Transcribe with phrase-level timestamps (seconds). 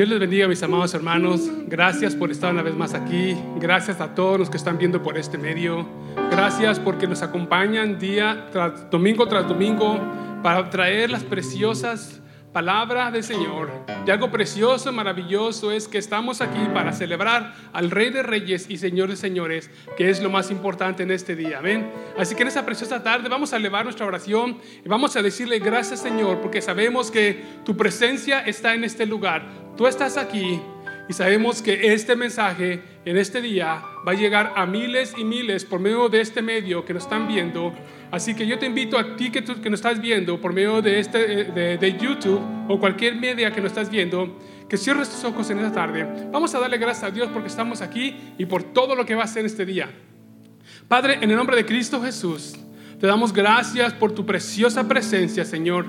[0.00, 1.42] Dios les bendiga, mis amados hermanos.
[1.66, 3.36] Gracias por estar una vez más aquí.
[3.56, 5.86] Gracias a todos los que están viendo por este medio.
[6.30, 10.00] Gracias porque nos acompañan día tras domingo tras domingo
[10.42, 12.18] para traer las preciosas
[12.50, 13.89] palabra del Señor.
[14.06, 18.78] Y algo precioso, maravilloso es que estamos aquí para celebrar al Rey de Reyes y
[18.78, 21.58] Señor de Señores, que es lo más importante en este día.
[21.58, 21.90] Amén.
[22.18, 25.58] Así que en esta preciosa tarde vamos a elevar nuestra oración y vamos a decirle
[25.58, 29.46] gracias Señor, porque sabemos que tu presencia está en este lugar.
[29.76, 30.60] Tú estás aquí
[31.10, 35.64] y sabemos que este mensaje en este día va a llegar a miles y miles
[35.64, 37.74] por medio de este medio que nos están viendo.
[38.12, 40.80] Así que yo te invito a ti que, tú, que nos estás viendo por medio
[40.80, 44.38] de, este, de, de YouTube o cualquier media que nos estás viendo,
[44.68, 46.06] que cierres tus ojos en esta tarde.
[46.30, 49.22] Vamos a darle gracias a Dios porque estamos aquí y por todo lo que va
[49.22, 49.90] a hacer este día.
[50.86, 52.54] Padre, en el nombre de Cristo Jesús,
[53.00, 55.86] te damos gracias por tu preciosa presencia, Señor.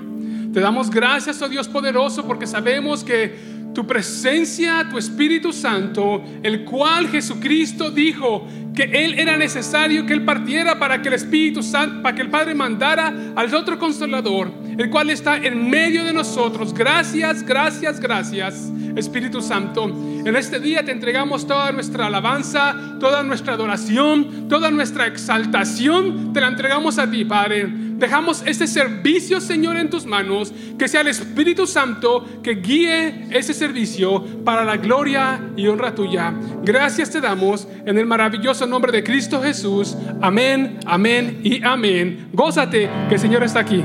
[0.52, 6.64] Te damos gracias, oh Dios poderoso, porque sabemos que tu presencia, tu Espíritu Santo, el
[6.64, 12.02] cual Jesucristo dijo que Él era necesario que Él partiera para que el Espíritu Santo,
[12.02, 16.72] para que el Padre mandara al otro consolador, el cual está en medio de nosotros.
[16.74, 19.84] Gracias, gracias, gracias, Espíritu Santo.
[20.24, 26.40] En este día te entregamos toda nuestra alabanza, toda nuestra adoración, toda nuestra exaltación, te
[26.40, 27.91] la entregamos a ti, Padre.
[28.02, 33.54] Dejamos este servicio, Señor, en tus manos, que sea el Espíritu Santo que guíe ese
[33.54, 36.34] servicio para la gloria y honra tuya.
[36.64, 39.96] Gracias te damos en el maravilloso nombre de Cristo Jesús.
[40.20, 42.28] Amén, amén y amén.
[42.32, 43.84] Gózate que el Señor está aquí.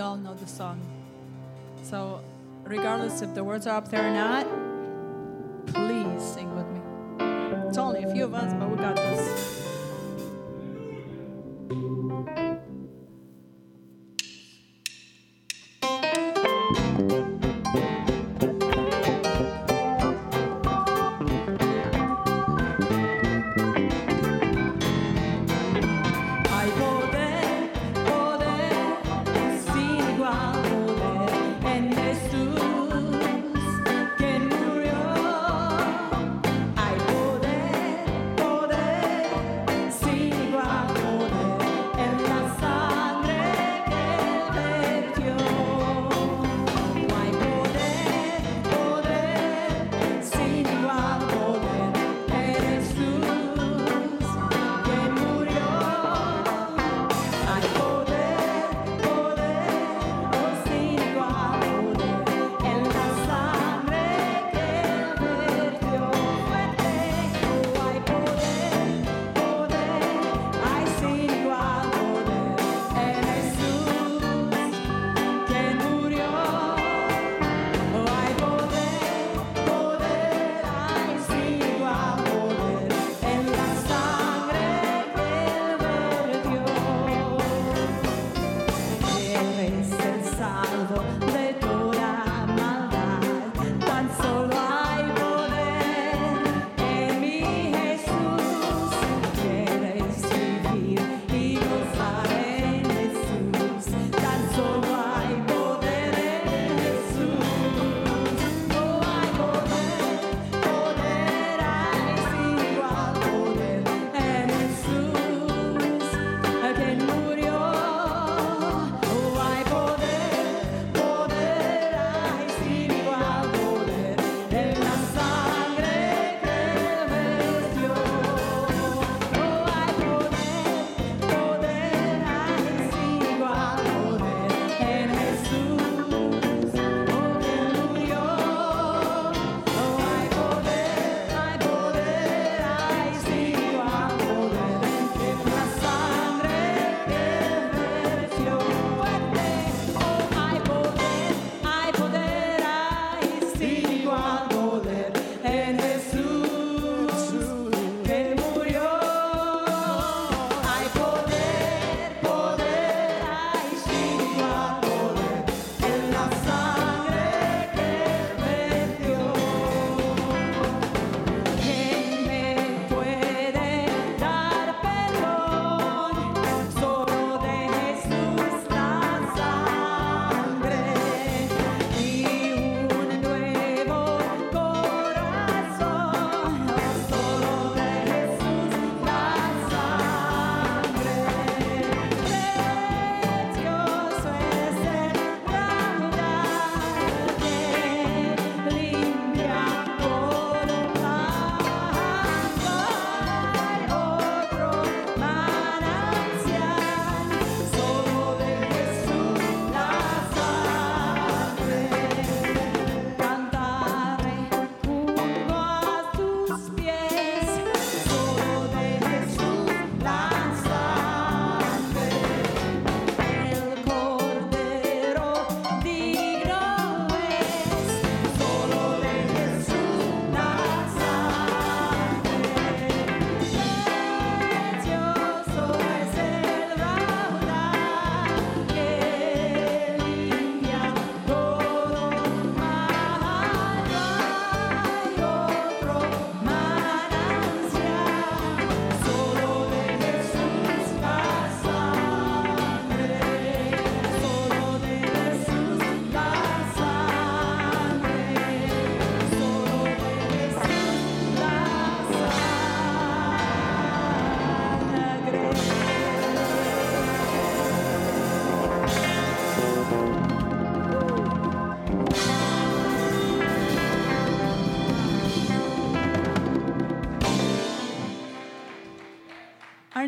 [0.00, 0.80] All know the song.
[1.82, 2.22] So,
[2.64, 4.46] regardless if the words are up there or not,
[5.66, 6.80] please sing with me.
[7.68, 9.60] It's only a few of us, but we got this.
[17.00, 17.49] Hay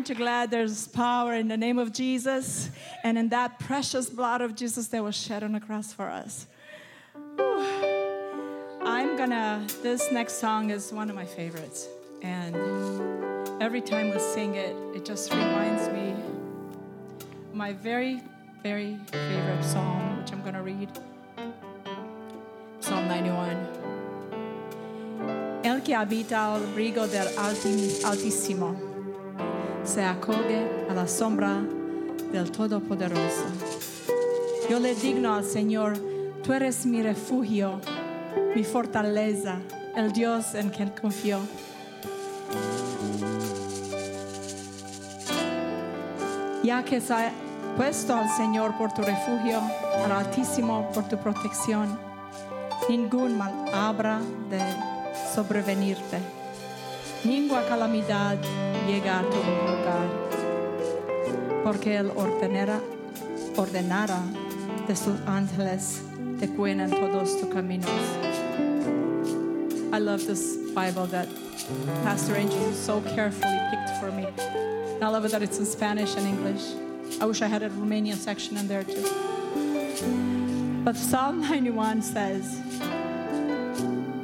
[0.03, 2.69] Aren't you glad there's power in the name of Jesus
[3.05, 6.45] and in that precious blood of Jesus that was shed on the cross for us?
[8.83, 11.87] I'm gonna, this next song is one of my favorites.
[12.21, 12.53] And
[13.61, 16.13] every time we sing it, it just reminds me
[17.53, 18.21] my very,
[18.61, 20.89] very favorite psalm, which I'm gonna read
[22.81, 25.61] Psalm 91.
[25.63, 28.92] El que habita al abrigo del Altísimo
[29.83, 31.61] se acoge a la sombra
[32.31, 33.45] del Todopoderoso.
[34.69, 35.97] Yo le digno al Señor,
[36.43, 37.81] tú eres mi refugio,
[38.55, 39.59] mi fortaleza,
[39.95, 41.39] el Dios en quien confío.
[46.63, 47.31] Ya que se ha
[47.75, 49.59] puesto al Señor por tu refugio,
[50.03, 51.99] al Altísimo por tu protección,
[52.87, 54.61] ningún mal habrá de
[55.35, 56.42] sobrevenirte.
[57.23, 58.37] Ninguna calamidad
[58.85, 60.07] llega a tu lugar,
[61.63, 62.79] porque Él ordenará,
[63.55, 64.19] ordenará
[64.87, 66.01] de sus ángeles
[66.39, 67.89] te cuiden todos tus caminos.
[69.93, 71.29] I love this Bible that
[72.03, 74.27] Pastor Angel so carefully picked for me.
[75.01, 76.73] I love it that it's in Spanish and English.
[77.21, 79.05] I wish I had a Romanian section in there too.
[80.83, 82.59] But Psalm 91 says,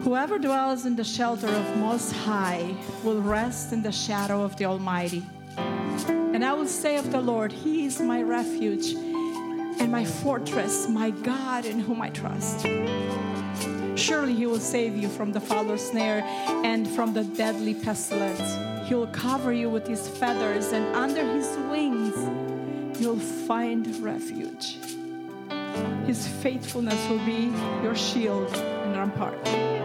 [0.03, 4.63] Whoever dwells in the shelter of Most High will rest in the shadow of the
[4.63, 5.23] Almighty.
[5.57, 11.09] And I will say of the Lord, He is my refuge and my fortress, my
[11.11, 12.65] God in whom I trust.
[13.95, 16.23] Surely He will save you from the fowler's snare
[16.63, 18.87] and from the deadly pestilence.
[18.87, 22.15] He will cover you with His feathers, and under His wings
[23.01, 24.77] you'll find refuge.
[26.07, 27.53] His faithfulness will be
[27.83, 29.78] your shield and rampart.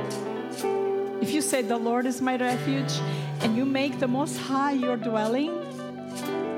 [1.35, 2.93] You say, The Lord is my refuge,
[3.41, 5.51] and you make the Most High your dwelling,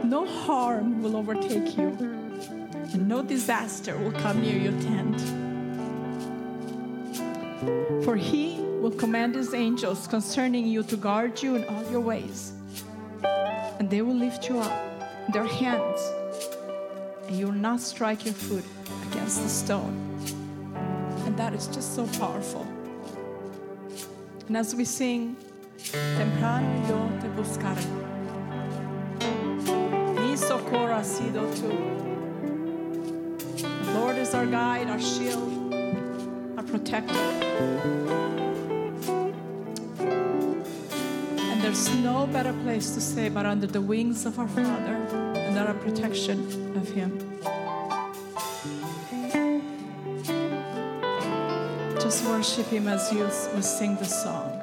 [0.06, 1.96] no harm will overtake you,
[2.92, 5.18] and no disaster will come near your tent.
[8.04, 12.52] For he will command his angels concerning you to guard you in all your ways,
[13.78, 14.78] and they will lift you up
[15.26, 16.02] in their hands,
[17.26, 18.64] and you will not strike your foot
[19.10, 19.96] against the stone.
[21.24, 22.75] And that is just so powerful.
[24.48, 25.36] And as we sing,
[25.92, 27.84] temprano yo te buscaré.
[30.14, 31.68] Mi socorro ha sido tú.
[33.56, 35.74] The Lord is our guide, our shield,
[36.56, 37.18] our protector.
[41.38, 44.94] And there's no better place to stay but under the wings of our Father
[45.34, 46.38] and under our protection
[46.76, 47.18] of Him.
[52.36, 53.24] Worship Him as you
[53.54, 54.60] we sing the song.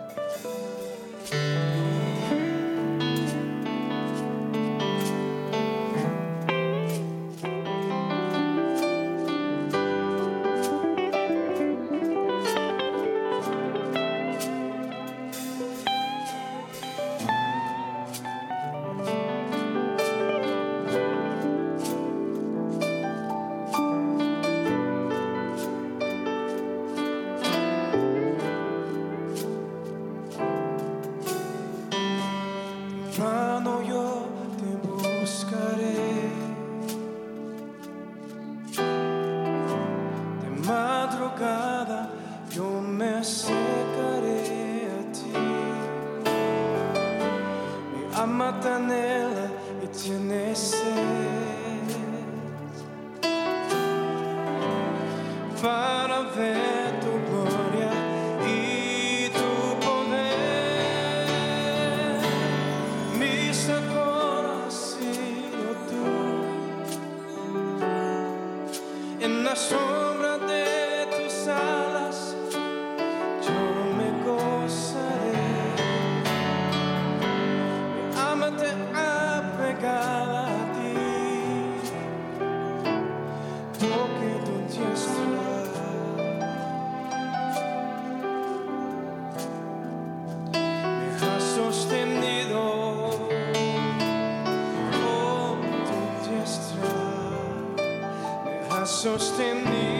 [99.05, 99.92] Me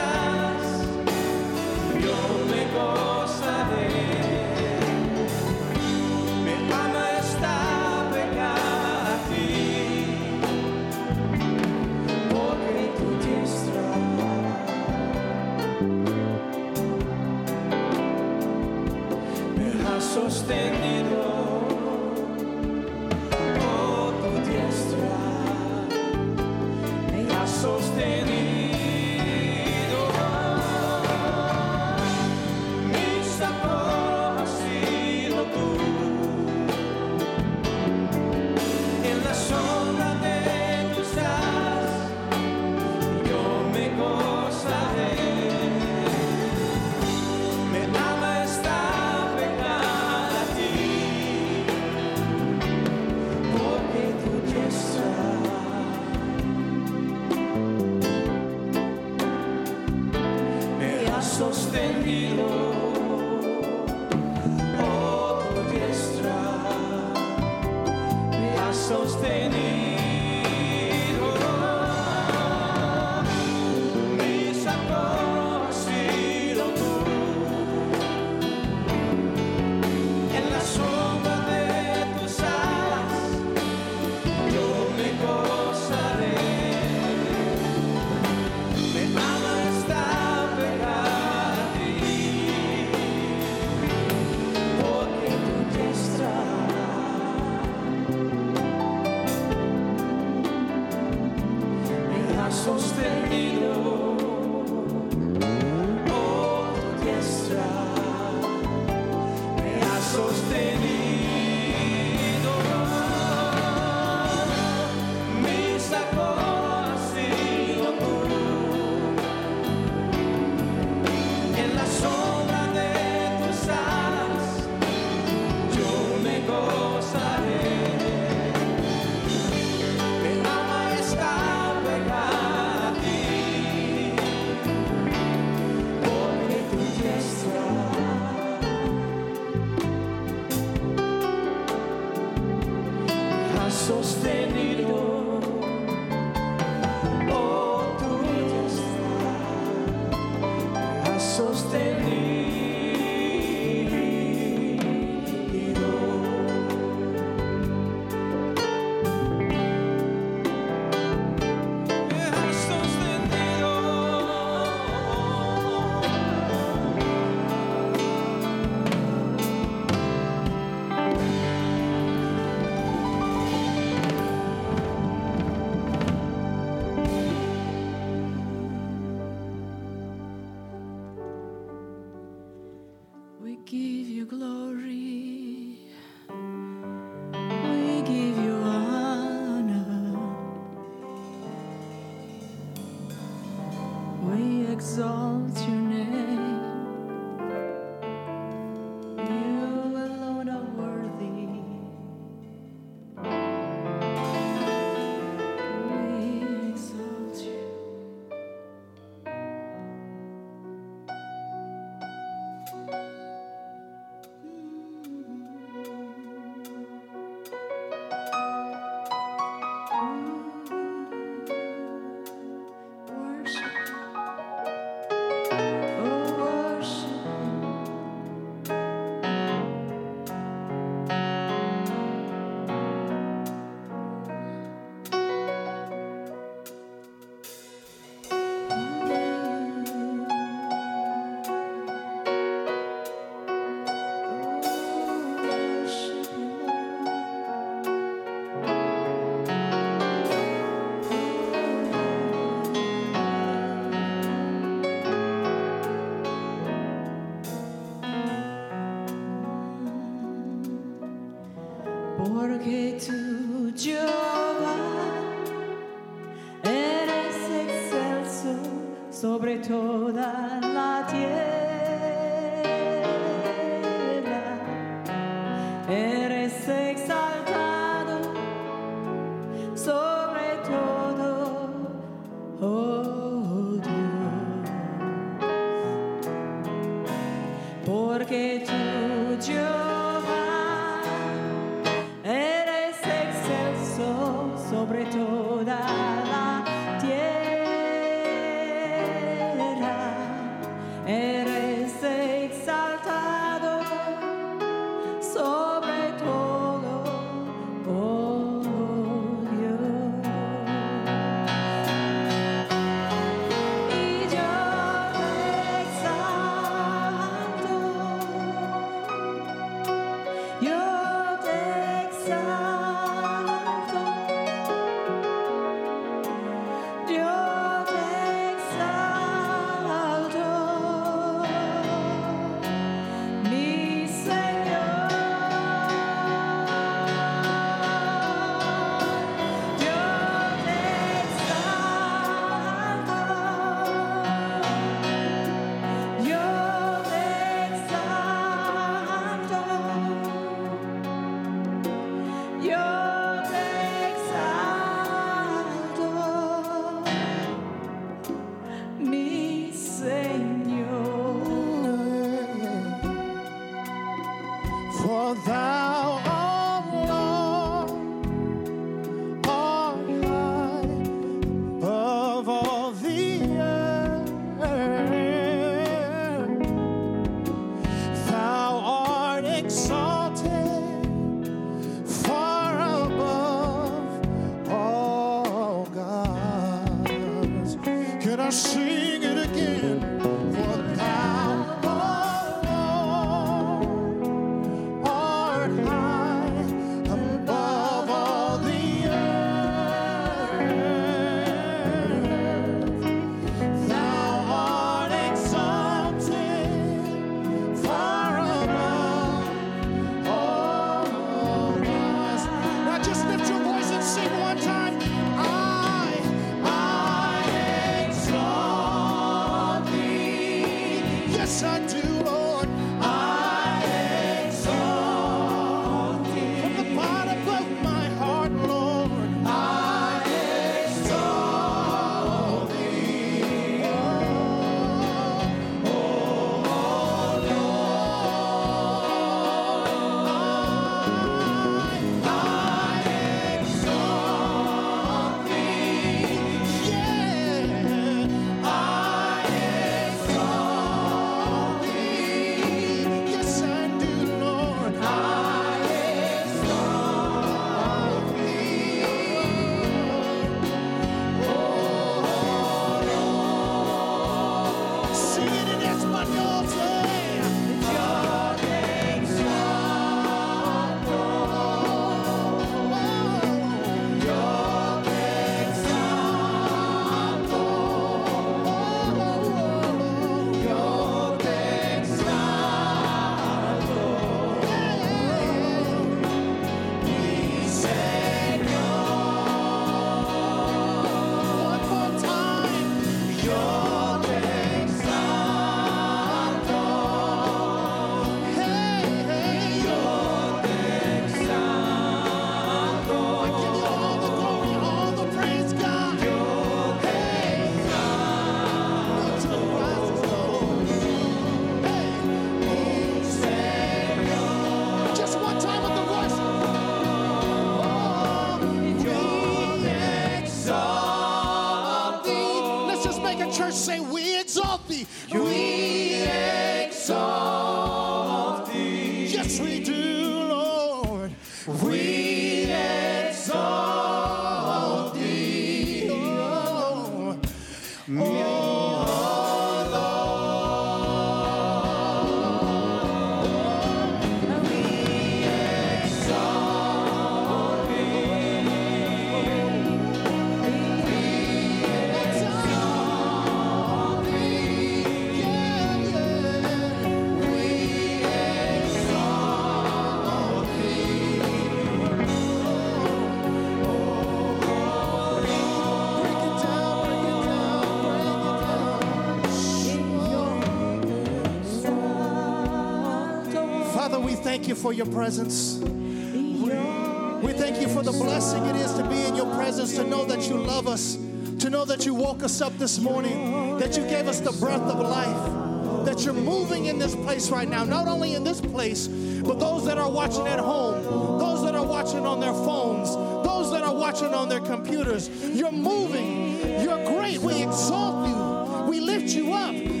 [574.61, 575.79] thank you for your presence.
[575.79, 580.23] We thank you for the blessing it is to be in your presence, to know
[580.25, 581.15] that you love us,
[581.61, 584.83] to know that you woke us up this morning, that you gave us the breath
[584.83, 589.07] of life, that you're moving in this place right now, not only in this place,
[589.07, 593.71] but those that are watching at home, those that are watching on their phones, those
[593.71, 595.27] that are watching on their computers.
[595.57, 596.83] You're moving.
[596.83, 597.39] You're great.
[597.39, 598.91] We exalt you.
[598.91, 600.00] We lift you up.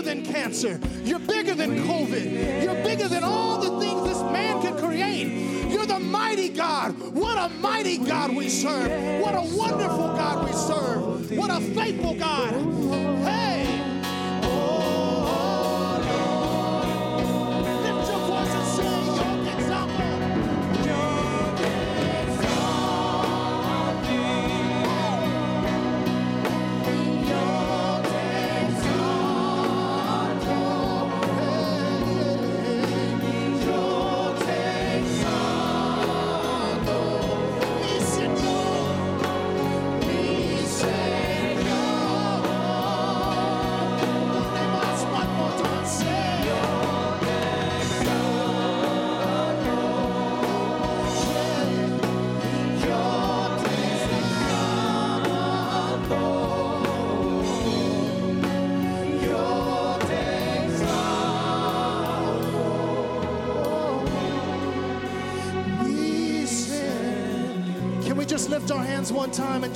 [0.00, 0.80] Bigger than cancer.
[1.04, 2.62] You're bigger than COVID.
[2.62, 5.70] You're bigger than all the things this man can create.
[5.70, 6.98] You're the mighty God.
[7.12, 8.90] What a mighty God we serve.
[9.20, 11.36] What a wonderful God we serve.
[11.36, 12.54] What a faithful God.
[13.24, 13.59] Hey.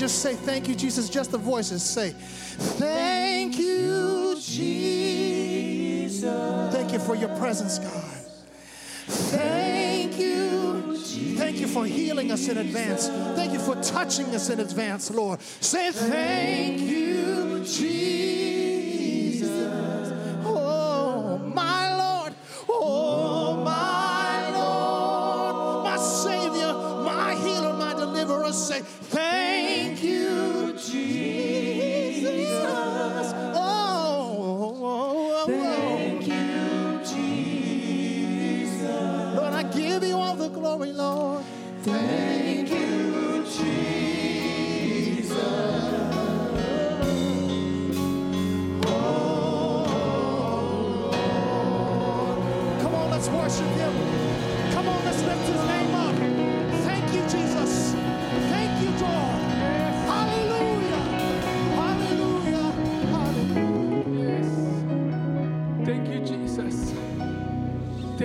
[0.04, 1.08] Just say, Thank you, Jesus?
[1.08, 6.22] Just the voices say, Thank you, Jesus.
[6.74, 8.20] Thank you for your presence, God.
[9.32, 10.98] Thank you.
[11.38, 13.08] Thank you for healing us in advance.
[13.34, 15.40] Thank you for touching us in advance, Lord.
[15.40, 18.43] Say, Thank you, Jesus.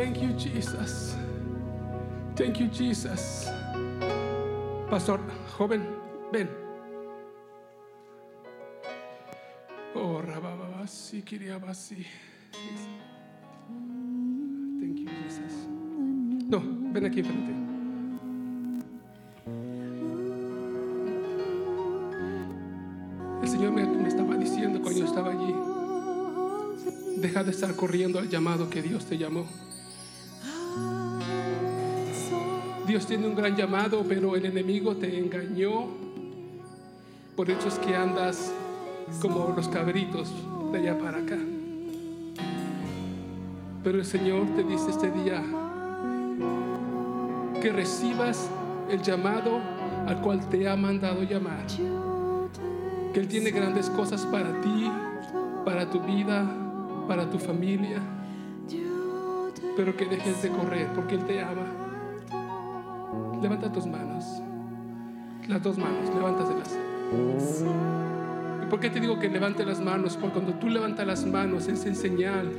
[0.09, 1.15] Thank you, Jesus.
[2.35, 3.47] Thank you, Jesus.
[4.89, 5.19] Pastor,
[5.55, 5.85] joven,
[6.33, 6.49] ven.
[9.93, 12.07] Oh, rabababasi, kiriabasi.
[14.81, 15.67] Thank you, Jesus.
[16.49, 16.59] No,
[16.91, 17.53] ven aquí enfrente.
[23.43, 25.53] El Señor me, me estaba diciendo cuando yo estaba allí.
[27.21, 29.45] Deja de estar corriendo al llamado que Dios te llamó.
[32.89, 35.89] Dios tiene un gran llamado, pero el enemigo te engañó.
[37.35, 38.51] Por eso es que andas
[39.21, 40.33] como los cabritos
[40.71, 41.37] de allá para acá.
[43.83, 45.43] Pero el Señor te dice este día
[47.61, 48.49] que recibas
[48.89, 49.59] el llamado
[50.07, 51.67] al cual te ha mandado llamar.
[53.13, 54.89] Que Él tiene grandes cosas para ti,
[55.63, 56.43] para tu vida,
[57.07, 58.01] para tu familia.
[59.77, 61.78] Pero que dejes de correr porque Él te ama.
[63.41, 64.41] Levanta tus manos.
[65.47, 66.77] Las dos manos, levántaselas.
[68.63, 70.17] ¿Y por qué te digo que levante las manos?
[70.17, 72.51] Porque cuando tú levantas las manos es en señal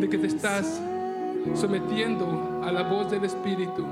[0.00, 0.80] de que te estás
[1.54, 3.86] sometiendo a la voz del Espíritu.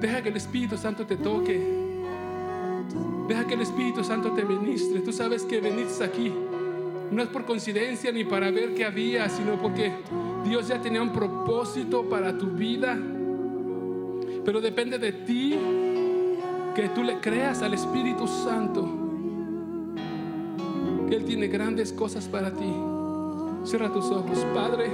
[0.00, 1.84] Deja que el Espíritu Santo te toque.
[3.28, 5.00] Deja que el Espíritu Santo te ministre.
[5.00, 6.32] Tú sabes que veniste aquí
[7.10, 9.92] no es por coincidencia ni para ver qué había, sino porque
[10.44, 12.98] Dios ya tenía un propósito para tu vida.
[14.44, 15.54] Pero depende de ti
[16.74, 18.86] que tú le creas al Espíritu Santo.
[21.08, 22.72] Que Él tiene grandes cosas para ti.
[23.64, 24.90] Cierra tus ojos, Padre.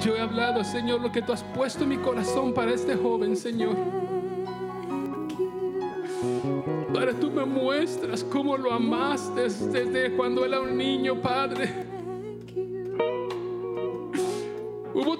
[0.00, 3.36] Yo he hablado, Señor, lo que tú has puesto en mi corazón para este joven,
[3.36, 3.76] Señor.
[6.94, 11.89] Para tú me muestras cómo lo amaste desde cuando era un niño, Padre.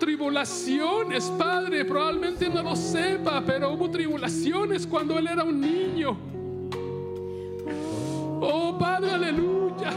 [0.00, 6.16] Tribulaciones, Padre, probablemente no lo sepa, pero hubo tribulaciones cuando él era un niño.
[8.40, 9.92] Oh, Padre, aleluya.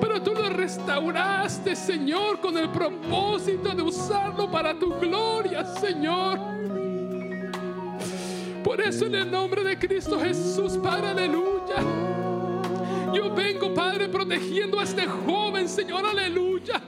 [0.00, 6.38] Pero tú lo restauraste, Señor, con el propósito de usarlo para tu gloria, Señor.
[8.62, 11.76] Por eso en el nombre de Cristo Jesús, Padre, aleluya.
[13.14, 16.82] Yo vengo, Padre, protegiendo a este joven, Señor, aleluya.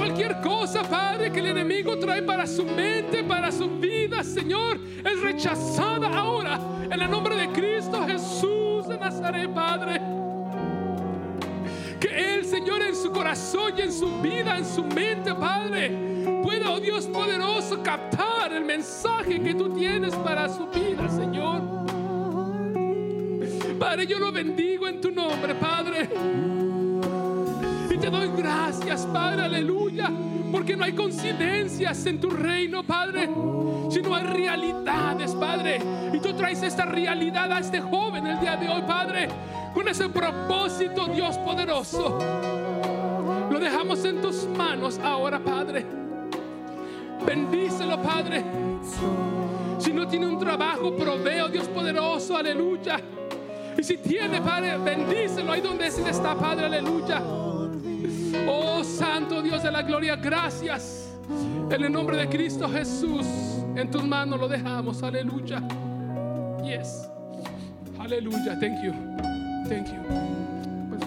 [0.00, 5.20] Cualquier cosa, Padre, que el enemigo trae para su mente, para su vida, Señor, es
[5.20, 6.58] rechazada ahora.
[6.84, 10.00] En el nombre de Cristo Jesús de Nazaret, Padre.
[12.00, 15.90] Que Él, Señor, en su corazón y en su vida, en su mente, Padre,
[16.42, 21.60] pueda, oh Dios poderoso, captar el mensaje que tú tienes para su vida, Señor.
[23.78, 26.08] Padre, yo lo bendigo en tu nombre, Padre.
[28.10, 30.10] Doy gracias, Padre, aleluya.
[30.50, 33.28] Porque no hay coincidencias en tu reino, Padre,
[33.88, 35.80] sino hay realidades, Padre.
[36.12, 39.28] Y tú traes esta realidad a este joven el día de hoy, Padre,
[39.72, 42.18] con ese propósito, Dios poderoso.
[43.50, 45.86] Lo dejamos en tus manos ahora, Padre.
[47.24, 48.44] Bendícelo, Padre.
[49.78, 53.00] Si no tiene un trabajo, proveo, Dios poderoso, aleluya.
[53.78, 57.22] Y si tiene, Padre, bendícelo ahí donde Él está, Padre, aleluya.
[58.48, 61.08] Oh Santo Dios de la gloria, gracias.
[61.70, 63.26] En el nombre de Cristo Jesús,
[63.76, 65.62] en tus manos lo dejamos, aleluya.
[66.64, 67.08] Yes.
[67.98, 68.92] Aleluya, thank you.
[69.68, 70.00] Thank you.
[70.88, 71.02] Pues,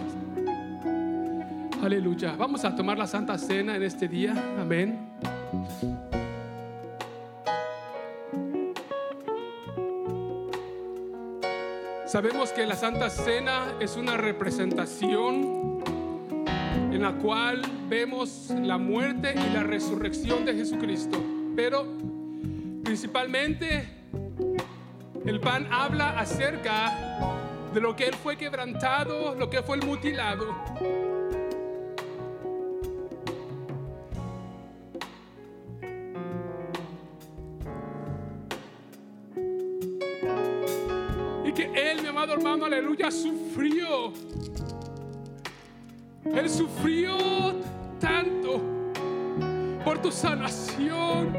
[1.84, 2.36] Aleluya.
[2.38, 4.34] Vamos a tomar la Santa Cena en este día.
[4.60, 5.10] Amén.
[12.06, 15.73] Sabemos que la Santa Cena es una representación
[16.94, 21.20] en la cual vemos la muerte y la resurrección de Jesucristo.
[21.56, 21.88] Pero
[22.84, 23.90] principalmente
[25.26, 26.94] el pan habla acerca
[27.74, 30.46] de lo que Él fue quebrantado, lo que fue el mutilado.
[41.44, 44.14] Y que Él, mi amado hermano, aleluya, sufrió.
[46.26, 47.16] Él sufrió
[48.00, 48.62] tanto
[49.84, 51.34] por tu sanación.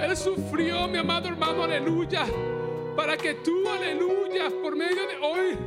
[0.00, 2.24] Él sufrió, mi amado hermano, aleluya,
[2.96, 5.58] para que tú, aleluya, por medio de hoy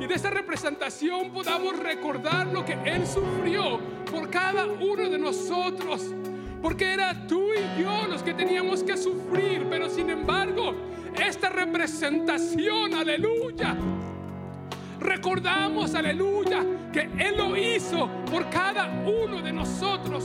[0.00, 3.78] y de esta representación podamos recordar lo que Él sufrió
[4.10, 6.12] por cada uno de nosotros.
[6.60, 10.74] Porque era tú y yo los que teníamos que sufrir, pero sin embargo,
[11.14, 13.76] esta representación, aleluya,
[15.00, 20.24] recordamos, aleluya, que Él lo hizo por cada uno de nosotros.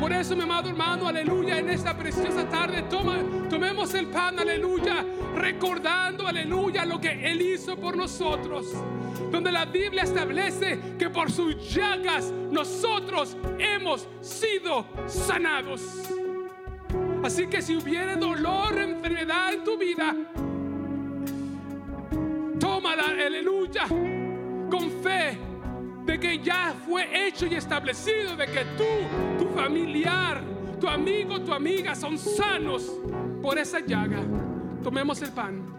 [0.00, 3.18] Por eso, mi amado hermano, aleluya, en esta preciosa tarde, toma,
[3.50, 5.04] tomemos el pan, aleluya,
[5.36, 8.72] recordando, aleluya, lo que Él hizo por nosotros.
[9.30, 15.82] Donde la Biblia establece que por sus llagas nosotros hemos sido sanados.
[17.22, 20.16] Así que si hubiera dolor, enfermedad en tu vida,
[22.98, 23.86] aleluya,
[24.70, 25.38] con fe
[26.04, 30.42] de que ya fue hecho y establecido, de que tú, tu familiar,
[30.80, 32.90] tu amigo, tu amiga son sanos
[33.42, 34.20] por esa llaga.
[34.82, 35.70] Tomemos el pan.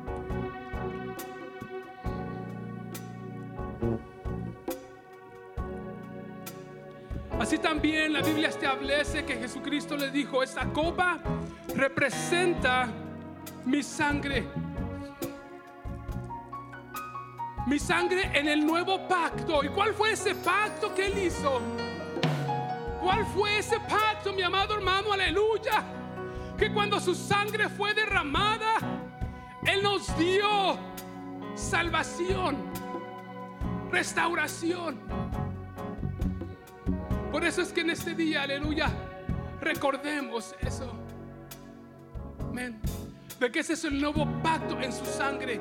[7.39, 11.19] Así también la Biblia establece que Jesucristo le dijo, esta copa
[11.75, 12.87] representa
[13.65, 14.45] mi sangre
[17.67, 19.63] mi sangre en el nuevo pacto.
[19.63, 21.61] ¿Y cuál fue ese pacto que él hizo?
[23.01, 25.13] ¿Cuál fue ese pacto, mi amado hermano?
[25.13, 25.83] Aleluya.
[26.57, 28.75] Que cuando su sangre fue derramada,
[29.65, 30.77] Él nos dio
[31.55, 32.57] salvación,
[33.91, 34.99] restauración.
[37.31, 38.91] Por eso es que en este día, aleluya,
[39.59, 40.93] recordemos eso.
[42.39, 42.79] Amén.
[43.39, 45.59] De que ese es el nuevo pacto en su sangre.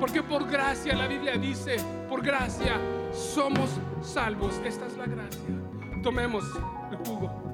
[0.00, 1.76] Porque por gracia, la Biblia dice,
[2.08, 2.80] por gracia
[3.12, 3.68] somos
[4.00, 4.58] salvos.
[4.64, 5.44] Esta es la gracia.
[6.02, 6.42] Tomemos
[6.90, 7.52] el jugo.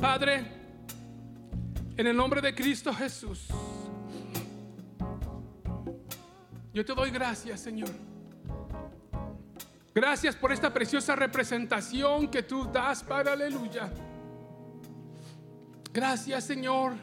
[0.00, 0.46] Padre,
[1.98, 3.48] en el nombre de Cristo Jesús,
[6.72, 7.90] yo te doy gracias, Señor.
[9.94, 13.92] Gracias por esta preciosa representación que tú das, Padre, aleluya.
[15.92, 16.94] Gracias, Señor.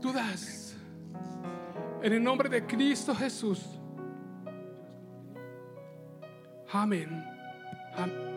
[0.00, 0.76] Tú das.
[2.02, 3.60] En el nombre de Cristo Jesús.
[6.72, 7.24] Amén.
[7.96, 8.29] Amén.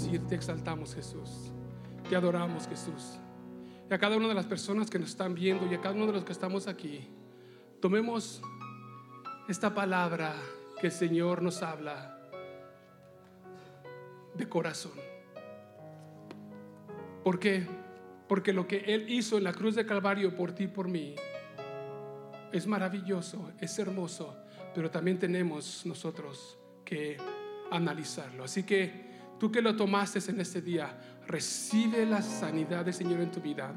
[0.00, 1.52] Decir, te exaltamos Jesús,
[2.08, 3.18] te adoramos Jesús.
[3.88, 6.06] Y a cada una de las personas que nos están viendo y a cada uno
[6.06, 7.08] de los que estamos aquí,
[7.80, 8.42] tomemos
[9.48, 10.34] esta palabra
[10.80, 12.18] que el Señor nos habla
[14.34, 14.92] de corazón.
[17.22, 17.66] ¿Por qué?
[18.28, 21.14] Porque lo que Él hizo en la cruz de Calvario por ti y por mí
[22.52, 24.36] es maravilloso, es hermoso,
[24.74, 27.16] pero también tenemos nosotros que
[27.70, 28.44] analizarlo.
[28.44, 33.30] Así que tú que lo tomaste en este día, recibe la sanidad del Señor en
[33.30, 33.74] tu vida.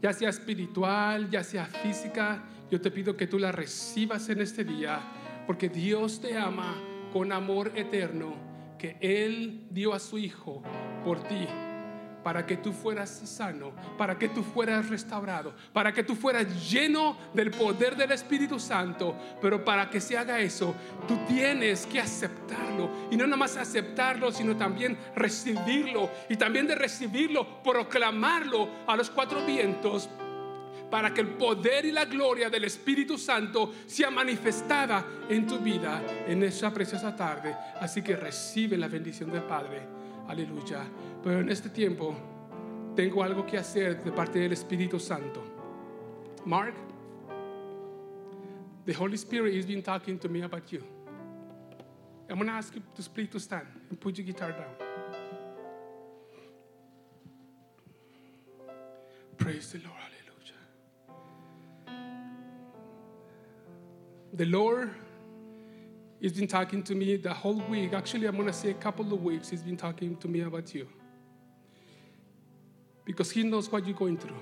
[0.00, 4.64] Ya sea espiritual, ya sea física, yo te pido que tú la recibas en este
[4.64, 5.00] día,
[5.46, 6.74] porque Dios te ama
[7.12, 8.34] con amor eterno,
[8.78, 10.62] que Él dio a su Hijo
[11.04, 11.46] por ti
[12.22, 17.16] para que tú fueras sano, para que tú fueras restaurado, para que tú fueras lleno
[17.34, 19.16] del poder del Espíritu Santo.
[19.40, 20.74] Pero para que se haga eso,
[21.08, 22.90] tú tienes que aceptarlo.
[23.10, 26.10] Y no nada más aceptarlo, sino también recibirlo.
[26.28, 30.08] Y también de recibirlo, proclamarlo a los cuatro vientos
[30.92, 36.02] para que el poder y la gloria del Espíritu Santo sea manifestada en tu vida
[36.28, 37.56] en esa preciosa tarde.
[37.80, 40.01] Así que recibe la bendición del Padre.
[40.28, 40.84] Aleluya.
[41.22, 42.14] Pero en este tiempo
[42.94, 45.42] tengo algo que hacer de parte del Espíritu Santo.
[46.44, 46.74] Mark,
[48.84, 50.82] the Holy Spirit has been talking to me about you.
[52.28, 54.74] I'm going to ask you to please to stand and put your guitar down.
[59.36, 59.98] Praise the Lord.
[59.98, 60.62] Hallelujah.
[64.32, 64.90] The Lord
[66.22, 67.92] has been talking to me the whole week.
[67.92, 69.48] Actually, I'm going to say a couple of weeks.
[69.48, 70.86] He's been talking to me about you.
[73.04, 74.36] Because He knows what you're going through.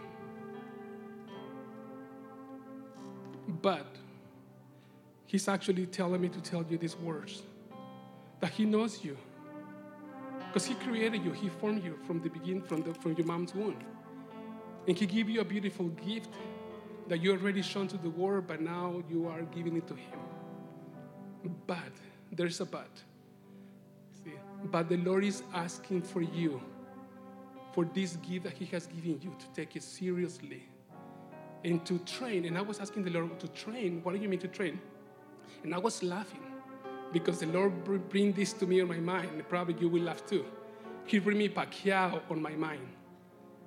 [3.63, 3.87] But
[5.25, 7.43] He's actually telling me to tell you these words
[8.41, 9.17] that He knows you.
[10.49, 13.55] Because He created you, He formed you from the beginning, from, the, from your mom's
[13.55, 13.79] womb.
[14.87, 16.35] And He gave you a beautiful gift
[17.09, 20.19] that you already shown to the world, but now you are giving it to Him.
[21.67, 21.79] But
[22.33, 22.91] there's a but.
[24.25, 24.33] See,
[24.71, 26.61] but the Lord is asking for you,
[27.73, 30.63] for this gift that He has given you, to take it seriously
[31.65, 32.45] and to train.
[32.45, 34.01] And I was asking the Lord to train.
[34.03, 34.81] What do you mean to train?
[35.63, 36.43] And I was laughing
[37.13, 37.73] because the Lord
[38.09, 39.31] bring this to me on my mind.
[39.33, 40.45] And probably you will laugh too.
[41.07, 42.87] He bring me Pacquiao on my mind.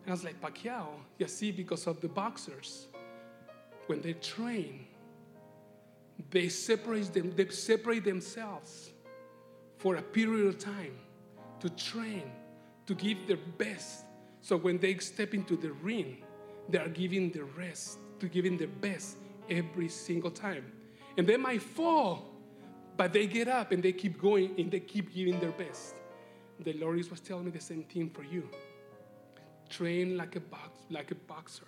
[0.04, 0.88] And I was like, Pacquiao?
[1.18, 2.88] You see, because of the boxers,
[3.88, 4.86] when they train,
[6.30, 8.92] they separate them, they separate themselves
[9.78, 10.96] for a period of time
[11.60, 12.32] to train,
[12.86, 14.06] to give their best.
[14.42, 16.24] So when they step into the ring,
[16.70, 19.18] they are giving their rest, to giving their best
[19.50, 20.72] every single time.
[21.18, 22.34] And they might fall,
[22.98, 25.96] but they get up and they keep going and they keep giving their best.
[26.60, 28.50] The Lord was telling me the same thing for you.
[29.70, 31.68] Train like a box, like a boxer,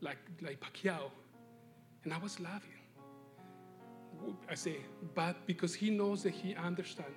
[0.00, 1.10] like like Pacquiao.
[2.04, 2.75] And I was laughing.
[4.48, 4.78] I say,
[5.14, 7.16] but because he knows that he understands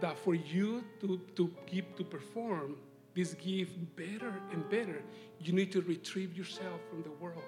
[0.00, 2.76] that for you to, to give to perform
[3.14, 5.02] this gift better and better,
[5.38, 7.42] you need to retrieve yourself from the world.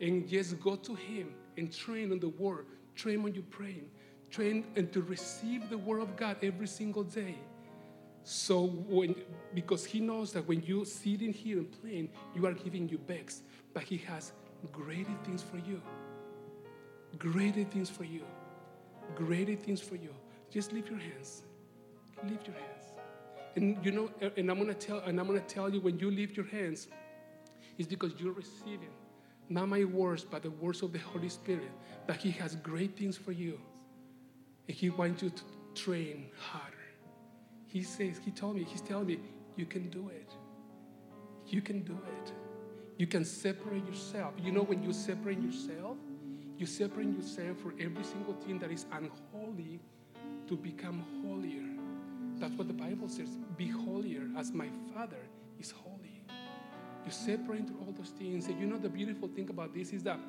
[0.00, 3.88] And just go to him and train on the word, train on your praying,
[4.30, 7.36] train and to receive the word of God every single day.
[8.22, 9.14] So when
[9.54, 13.42] because he knows that when you sitting here and playing, you are giving your best,
[13.72, 14.32] but he has
[14.72, 15.80] greater things for you.
[17.18, 18.22] Greater things for you.
[19.14, 20.14] Greater things for you.
[20.50, 21.42] Just lift your hands.
[22.28, 22.84] Lift your hands.
[23.56, 26.36] And you know, and I'm gonna tell, and I'm gonna tell you when you lift
[26.36, 26.88] your hands,
[27.78, 28.90] it's because you're receiving
[29.50, 31.72] not my words, but the words of the Holy Spirit,
[32.06, 33.60] that He has great things for you.
[34.68, 35.42] And He wants you to
[35.74, 36.76] train harder.
[37.66, 39.18] He says, He told me, He's telling me,
[39.56, 40.30] you can do it.
[41.48, 42.32] You can do it.
[42.96, 44.34] You can separate yourself.
[44.40, 45.96] You know, when you separate yourself,
[46.60, 49.80] you separate yourself for every single thing that is unholy
[50.46, 51.64] to become holier.
[52.38, 53.30] That's what the Bible says.
[53.56, 55.16] Be holier as my Father
[55.58, 56.22] is holy.
[57.06, 58.46] You separate all those things.
[58.46, 60.20] And you know, the beautiful thing about this is that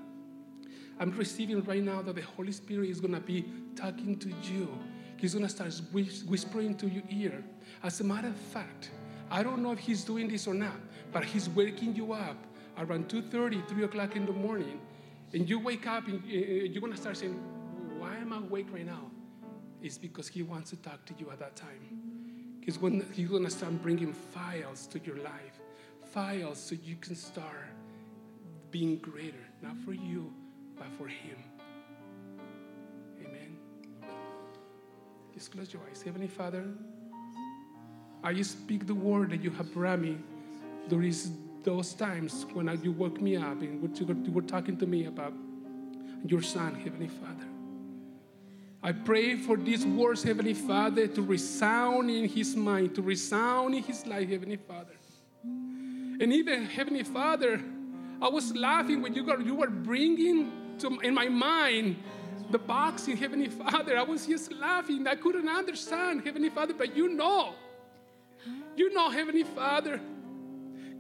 [1.02, 4.70] I'm receiving right now that the Holy Spirit is going to be talking to you.
[5.18, 7.44] He's going to start whispering to your ear.
[7.84, 8.92] As a matter of fact,
[9.30, 10.80] I don't know if he's doing this or not,
[11.12, 12.38] but he's waking you up
[12.78, 14.80] around 2.30, 3 o'clock in the morning.
[15.34, 17.40] And you wake up and uh, you're going to start saying,
[17.98, 19.10] why am I awake right now?
[19.82, 22.60] It's because he wants to talk to you at that time.
[22.62, 25.60] He's going, he's going to start bringing files to your life.
[26.12, 27.70] Files so you can start
[28.70, 30.34] being greater, not for you,
[30.78, 31.38] but for him.
[33.26, 33.58] Amen.
[35.34, 36.02] Just close your eyes.
[36.02, 36.66] Heavenly Father,
[38.24, 40.18] I speak the word that you have brought me
[40.90, 41.14] during
[41.64, 45.05] those times when you woke me up and you were- you were talking to me
[45.05, 45.34] about
[46.26, 47.47] your son, Heavenly Father.
[48.84, 53.84] I pray for these words, Heavenly Father, to resound in his mind, to resound in
[53.84, 54.95] his life, Heavenly Father.
[55.43, 57.62] And even, Heavenly Father,
[58.22, 61.95] I was laughing when you, got, you were bringing to in my mind
[62.49, 63.97] the boxing, Heavenly Father.
[63.97, 65.07] I was just laughing.
[65.07, 67.53] I couldn't understand, Heavenly Father, but you know.
[68.76, 70.01] You know, Heavenly Father.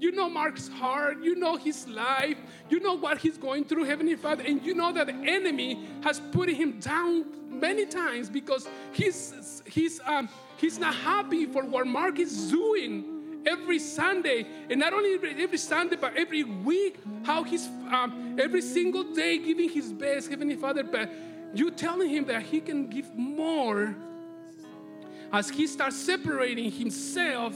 [0.01, 1.21] You know Mark's heart.
[1.21, 2.35] You know his life.
[2.69, 4.43] You know what he's going through, Heavenly Father.
[4.43, 10.01] And you know that the enemy has put him down many times because he's, he's,
[10.07, 10.27] um,
[10.57, 14.47] he's not happy for what Mark is doing every Sunday.
[14.71, 19.37] And not only every, every Sunday, but every week, how he's um, every single day
[19.37, 20.83] giving his best, Heavenly Father.
[20.83, 21.11] But
[21.53, 23.95] you telling him that he can give more
[25.31, 27.55] as he starts separating himself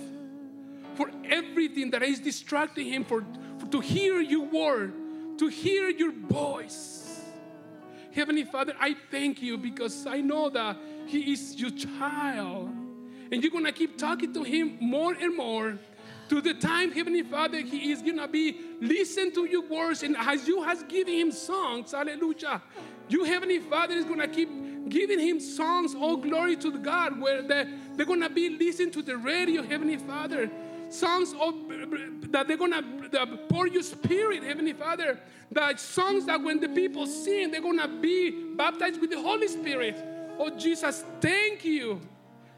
[0.96, 3.26] for everything that is distracting him for,
[3.60, 4.94] for to hear your word,
[5.38, 7.22] to hear your voice.
[8.14, 10.78] Heavenly Father, I thank you because I know that
[11.08, 12.70] he is your child.
[13.32, 15.78] And you're gonna keep talking to him more and more
[16.30, 20.48] to the time, Heavenly Father, he is gonna be listen to your words, and as
[20.48, 22.64] you has given him songs, hallelujah.
[23.08, 24.50] You, Heavenly Father, is gonna keep
[24.90, 29.18] giving him songs, all glory to God, where they, they're gonna be listening to the
[29.18, 30.50] radio, Heavenly Father.
[30.90, 31.56] Songs of,
[32.32, 32.82] that they're gonna
[33.50, 35.20] pour your spirit, Heavenly Father.
[35.52, 39.96] That songs that when the people sing, they're gonna be baptized with the Holy Spirit.
[40.38, 42.02] Oh Jesus, thank you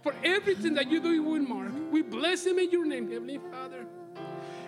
[0.01, 1.71] for everything that you do with Mark.
[1.91, 3.86] We bless him in your name, Heavenly Father.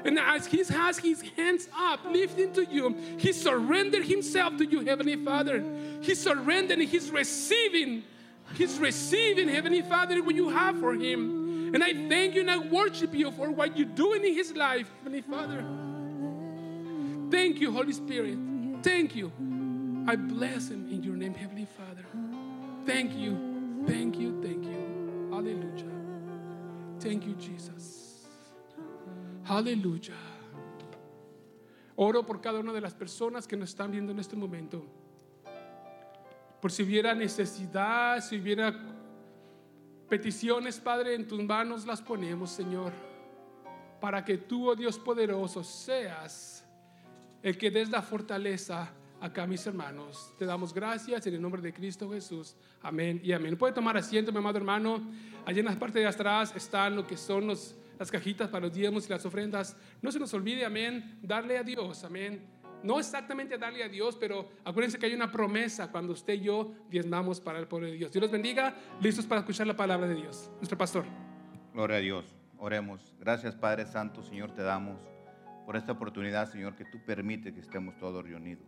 [0.03, 4.81] And as he has his hands up, lifting to you, he surrendered himself to you,
[4.81, 5.63] Heavenly Father.
[6.01, 8.03] He surrendered and he's receiving.
[8.55, 11.48] He's receiving, Heavenly Father, what you have for him.
[11.73, 14.89] And I thank you and I worship you for what you're doing in his life,
[14.97, 15.63] Heavenly Father.
[17.29, 18.37] Thank you, Holy Spirit.
[18.81, 19.31] Thank you.
[20.07, 22.05] I bless him in your name, Heavenly Father.
[22.85, 23.37] Thank you.
[23.85, 24.41] Thank you.
[24.41, 25.29] Thank you.
[25.31, 25.85] Hallelujah.
[26.99, 28.25] Thank you, Jesus.
[29.43, 30.13] Hallelujah.
[31.95, 34.85] Oro por cada una de las personas que nos están viendo en este momento.
[36.61, 38.73] Por si hubiera necesidad, si hubiera
[40.09, 42.91] peticiones, Padre, en tus manos las ponemos, Señor.
[44.01, 46.65] Para que tú, oh Dios poderoso, seas
[47.43, 48.91] el que des la fortaleza
[49.21, 50.33] acá, mis hermanos.
[50.37, 52.55] Te damos gracias en el nombre de Cristo Jesús.
[52.81, 53.57] Amén y amén.
[53.57, 55.01] Puede tomar asiento, mi amado hermano.
[55.45, 59.05] Allí en la parte de atrás están lo que son las cajitas para los diezmos
[59.05, 59.75] y las ofrendas.
[60.01, 62.58] No se nos olvide, amén, darle a Dios, amén.
[62.83, 66.73] No exactamente darle a Dios, pero acuérdense que hay una promesa cuando usted y yo
[66.89, 68.11] diezmamos para el pueblo de Dios.
[68.11, 70.49] Dios los bendiga, listos para escuchar la palabra de Dios.
[70.55, 71.05] Nuestro pastor.
[71.73, 72.25] Gloria a Dios.
[72.57, 73.15] Oremos.
[73.19, 74.99] Gracias Padre Santo, Señor, te damos
[75.65, 78.67] por esta oportunidad, Señor, que tú permites que estemos todos reunidos.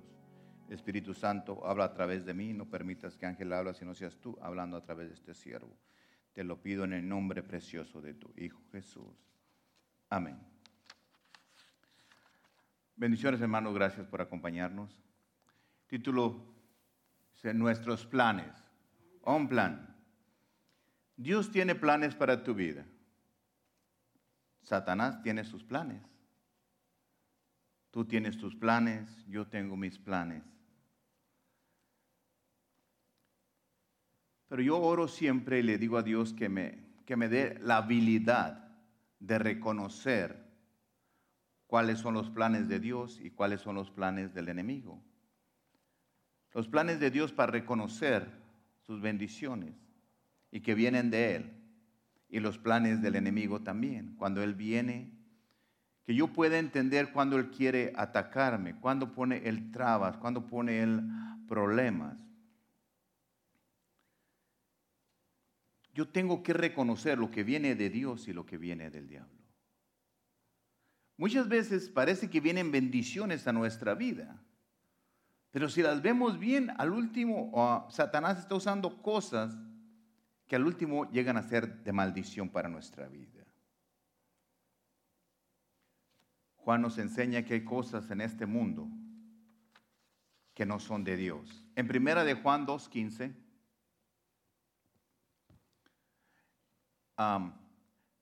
[0.70, 4.38] Espíritu Santo, habla a través de mí, no permitas que Ángel hable, sino seas tú
[4.42, 5.76] hablando a través de este siervo.
[6.34, 9.28] Te lo pido en el nombre precioso de tu Hijo Jesús.
[10.10, 10.51] Amén.
[13.02, 14.96] Bendiciones, hermanos, gracias por acompañarnos.
[15.88, 16.40] Título,
[17.56, 18.54] nuestros planes.
[19.24, 19.98] Un plan.
[21.18, 22.86] Dios tiene planes para tu vida.
[24.62, 26.04] Satanás tiene sus planes.
[27.90, 30.44] Tú tienes tus planes, yo tengo mis planes.
[34.48, 36.78] Pero yo oro siempre y le digo a Dios que me,
[37.08, 38.78] que me dé la habilidad
[39.20, 40.51] de reconocer
[41.72, 45.02] cuáles son los planes de Dios y cuáles son los planes del enemigo.
[46.54, 48.30] Los planes de Dios para reconocer
[48.82, 49.74] sus bendiciones
[50.52, 51.54] y que vienen de Él.
[52.28, 54.16] Y los planes del enemigo también.
[54.18, 55.14] Cuando Él viene,
[56.04, 61.02] que yo pueda entender cuando Él quiere atacarme, cuando pone Él trabas, cuando pone Él
[61.48, 62.22] problemas.
[65.94, 69.41] Yo tengo que reconocer lo que viene de Dios y lo que viene del diablo.
[71.18, 74.42] Muchas veces parece que vienen bendiciones a nuestra vida,
[75.52, 79.56] pero si las vemos bien, al último Satanás está usando cosas
[80.48, 83.46] que al último llegan a ser de maldición para nuestra vida.
[86.58, 88.88] Juan nos enseña que hay cosas en este mundo
[90.54, 91.66] que no son de Dios.
[91.76, 93.34] En primera de Juan 2.15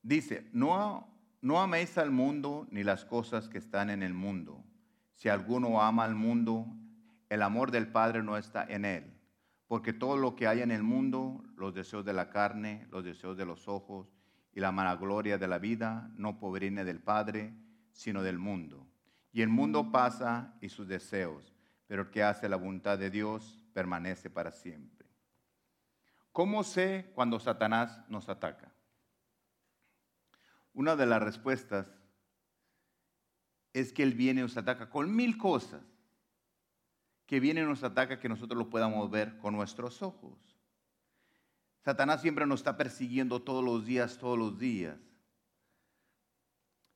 [0.02, 1.08] dice, no,
[1.42, 4.64] no améis al mundo ni las cosas que están en el mundo.
[5.14, 6.68] Si alguno ama al mundo,
[7.30, 9.14] el amor del Padre no está en él.
[9.68, 13.38] Porque todo lo que hay en el mundo, los deseos de la carne, los deseos
[13.38, 14.08] de los ojos
[14.52, 17.54] y la mala gloria de la vida, no proviene del Padre,
[17.92, 18.88] sino del mundo.
[19.32, 21.54] Y el mundo pasa y sus deseos,
[21.88, 25.08] pero el que hace la voluntad de Dios permanece para siempre.
[26.32, 28.69] ¿Cómo sé cuando Satanás nos ataca?
[30.74, 31.92] Una de las respuestas
[33.74, 35.84] es que Él viene y nos ataca con mil cosas,
[37.26, 40.60] que viene y nos ataca que nosotros lo podamos ver con nuestros ojos.
[41.84, 44.98] Satanás siempre nos está persiguiendo todos los días, todos los días.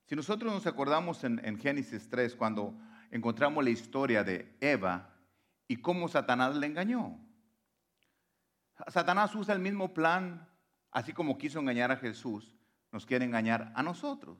[0.05, 2.77] Si nosotros nos acordamos en, Génesis 3, cuando
[3.09, 5.09] encontramos la historia de Eva
[5.67, 7.17] y cómo Satanás le engañó.
[8.87, 10.49] Satanás usa el mismo plan,
[10.91, 12.53] así como quiso engañar a Jesús,
[12.93, 14.37] nos quiere engañar a nosotros.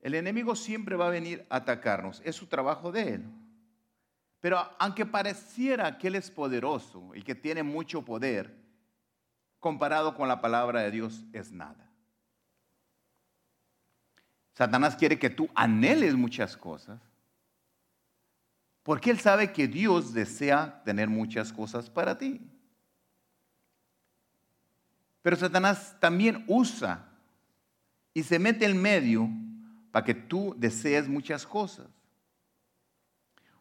[0.00, 3.24] El enemigo siempre va a venir a atacarnos, es su trabajo de él.
[4.40, 8.56] Pero aunque pareciera que él es poderoso y que tiene mucho poder,
[9.60, 11.90] comparado con la palabra de Dios es nada.
[14.54, 17.00] Satanás quiere que tú anheles muchas cosas,
[18.82, 22.40] porque él sabe que Dios desea tener muchas cosas para ti.
[25.28, 27.06] Pero Satanás también usa
[28.14, 29.28] y se mete en medio
[29.90, 31.86] para que tú desees muchas cosas.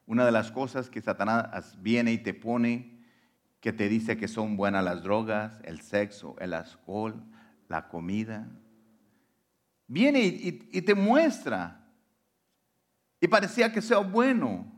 [0.05, 3.03] Una de las cosas que Satanás viene y te pone,
[3.59, 7.21] que te dice que son buenas las drogas, el sexo, el alcohol,
[7.67, 8.47] la comida.
[9.87, 11.85] Viene y, y te muestra.
[13.19, 14.73] Y parecía que sea bueno.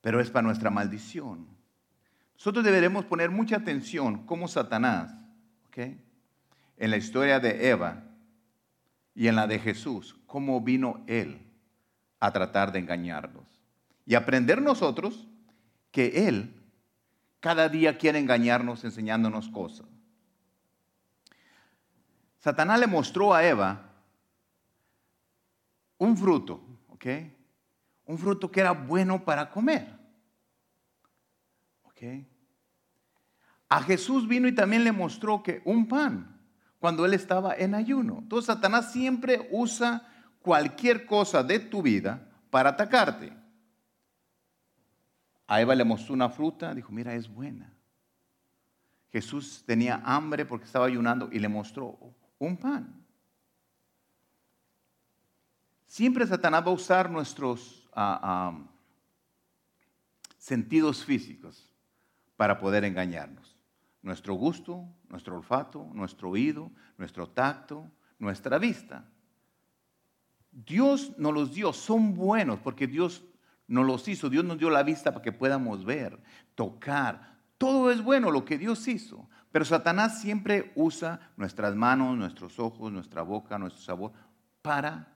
[0.00, 1.60] Pero es para nuestra maldición.
[2.42, 5.14] Nosotros deberemos poner mucha atención como Satanás,
[5.76, 8.02] en la historia de Eva
[9.14, 11.40] y en la de Jesús, cómo vino Él
[12.18, 13.44] a tratar de engañarnos.
[14.04, 15.28] Y aprender nosotros
[15.92, 16.60] que Él
[17.38, 19.86] cada día quiere engañarnos enseñándonos cosas.
[22.40, 23.88] Satanás le mostró a Eva
[25.96, 27.06] un fruto, ¿ok?
[28.06, 29.96] Un fruto que era bueno para comer.
[31.84, 32.31] ¿Ok?
[33.72, 36.38] A Jesús vino y también le mostró que un pan
[36.78, 38.18] cuando él estaba en ayuno.
[38.18, 40.06] Entonces Satanás siempre usa
[40.42, 43.32] cualquier cosa de tu vida para atacarte.
[45.46, 47.72] A Eva le mostró una fruta, dijo, mira, es buena.
[49.10, 51.98] Jesús tenía hambre porque estaba ayunando y le mostró
[52.38, 53.02] un pan.
[55.86, 58.58] Siempre Satanás va a usar nuestros ah, ah,
[60.36, 61.72] sentidos físicos
[62.36, 63.51] para poder engañarnos.
[64.02, 69.04] Nuestro gusto, nuestro olfato, nuestro oído, nuestro tacto, nuestra vista.
[70.50, 73.24] Dios nos los dio, son buenos porque Dios
[73.68, 74.28] nos los hizo.
[74.28, 76.20] Dios nos dio la vista para que podamos ver,
[76.54, 77.38] tocar.
[77.58, 79.28] Todo es bueno lo que Dios hizo.
[79.50, 84.12] Pero Satanás siempre usa nuestras manos, nuestros ojos, nuestra boca, nuestro sabor
[84.62, 85.14] para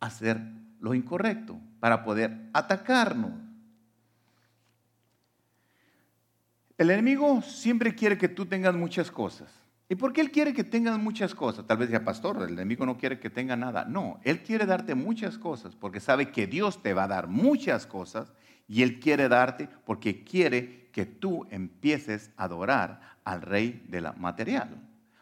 [0.00, 0.40] hacer
[0.80, 3.45] lo incorrecto, para poder atacarnos.
[6.78, 9.50] El enemigo siempre quiere que tú tengas muchas cosas.
[9.88, 11.66] ¿Y por qué él quiere que tengas muchas cosas?
[11.66, 13.84] Tal vez diga, pastor, el enemigo no quiere que tenga nada.
[13.84, 17.86] No, él quiere darte muchas cosas porque sabe que Dios te va a dar muchas
[17.86, 18.32] cosas
[18.68, 24.12] y él quiere darte porque quiere que tú empieces a adorar al rey de la
[24.12, 24.68] material.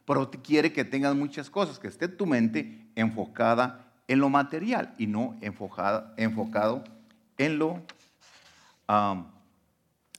[0.07, 5.07] Pero quiere que tengas muchas cosas, que esté tu mente enfocada en lo material y
[5.07, 7.83] no enfocado en lo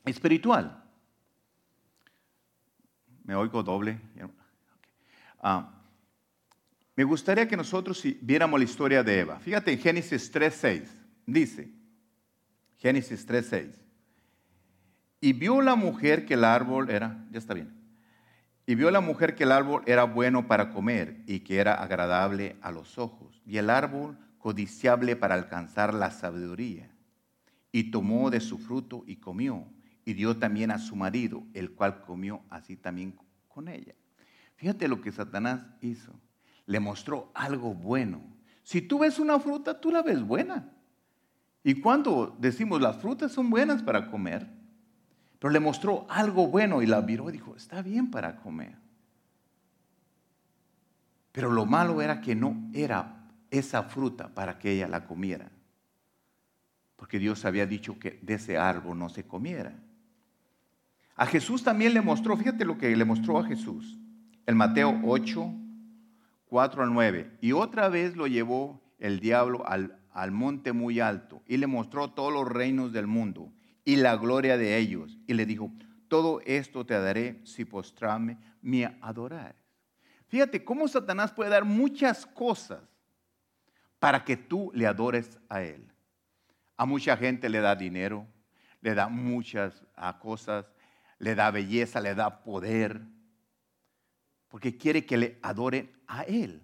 [0.05, 0.84] espiritual.
[3.25, 3.99] Me oigo doble.
[5.41, 5.71] Ah,
[6.95, 9.39] me gustaría que nosotros viéramos la historia de Eva.
[9.39, 10.87] Fíjate en Génesis 3.6.
[11.25, 11.69] Dice,
[12.77, 13.71] Génesis 3.6.
[15.19, 17.73] Y vio la mujer que el árbol era, ya está bien.
[18.67, 22.55] Y vio la mujer que el árbol era bueno para comer y que era agradable
[22.61, 23.41] a los ojos.
[23.45, 26.91] Y el árbol codiciable para alcanzar la sabiduría.
[27.71, 29.65] Y tomó de su fruto y comió
[30.05, 33.95] y dio también a su marido, el cual comió así también con ella.
[34.55, 36.13] Fíjate lo que Satanás hizo.
[36.67, 38.21] Le mostró algo bueno.
[38.63, 40.71] Si tú ves una fruta, tú la ves buena.
[41.63, 44.47] Y cuando decimos las frutas son buenas para comer,
[45.39, 48.77] pero le mostró algo bueno y la miró y dijo, está bien para comer.
[51.31, 55.51] Pero lo malo era que no era esa fruta para que ella la comiera.
[56.95, 59.75] Porque Dios había dicho que de ese árbol no se comiera.
[61.15, 63.97] A Jesús también le mostró, fíjate lo que le mostró a Jesús,
[64.45, 65.53] el Mateo 8,
[66.45, 67.37] 4 al 9.
[67.41, 72.11] Y otra vez lo llevó el diablo al, al monte muy alto y le mostró
[72.11, 73.53] todos los reinos del mundo
[73.85, 75.17] y la gloria de ellos.
[75.25, 75.71] Y le dijo,
[76.09, 79.55] todo esto te daré si postrame me adorar.
[80.27, 82.81] Fíjate cómo Satanás puede dar muchas cosas
[83.99, 85.91] para que tú le adores a él.
[86.77, 88.27] A mucha gente le da dinero,
[88.81, 89.83] le da muchas
[90.19, 90.65] cosas,
[91.25, 93.01] le da belleza, le da poder,
[94.47, 96.61] porque quiere que le adoren a Él.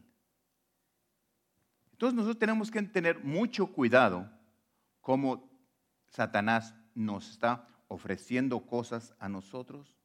[1.94, 4.30] Entonces nosotros tenemos que tener mucho cuidado
[5.02, 5.50] como
[6.10, 9.96] Satanás nos está ofreciendo cosas a nosotros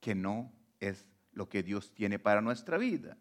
[0.00, 0.50] que no
[0.80, 3.16] es lo que Dios tiene para nuestra vida.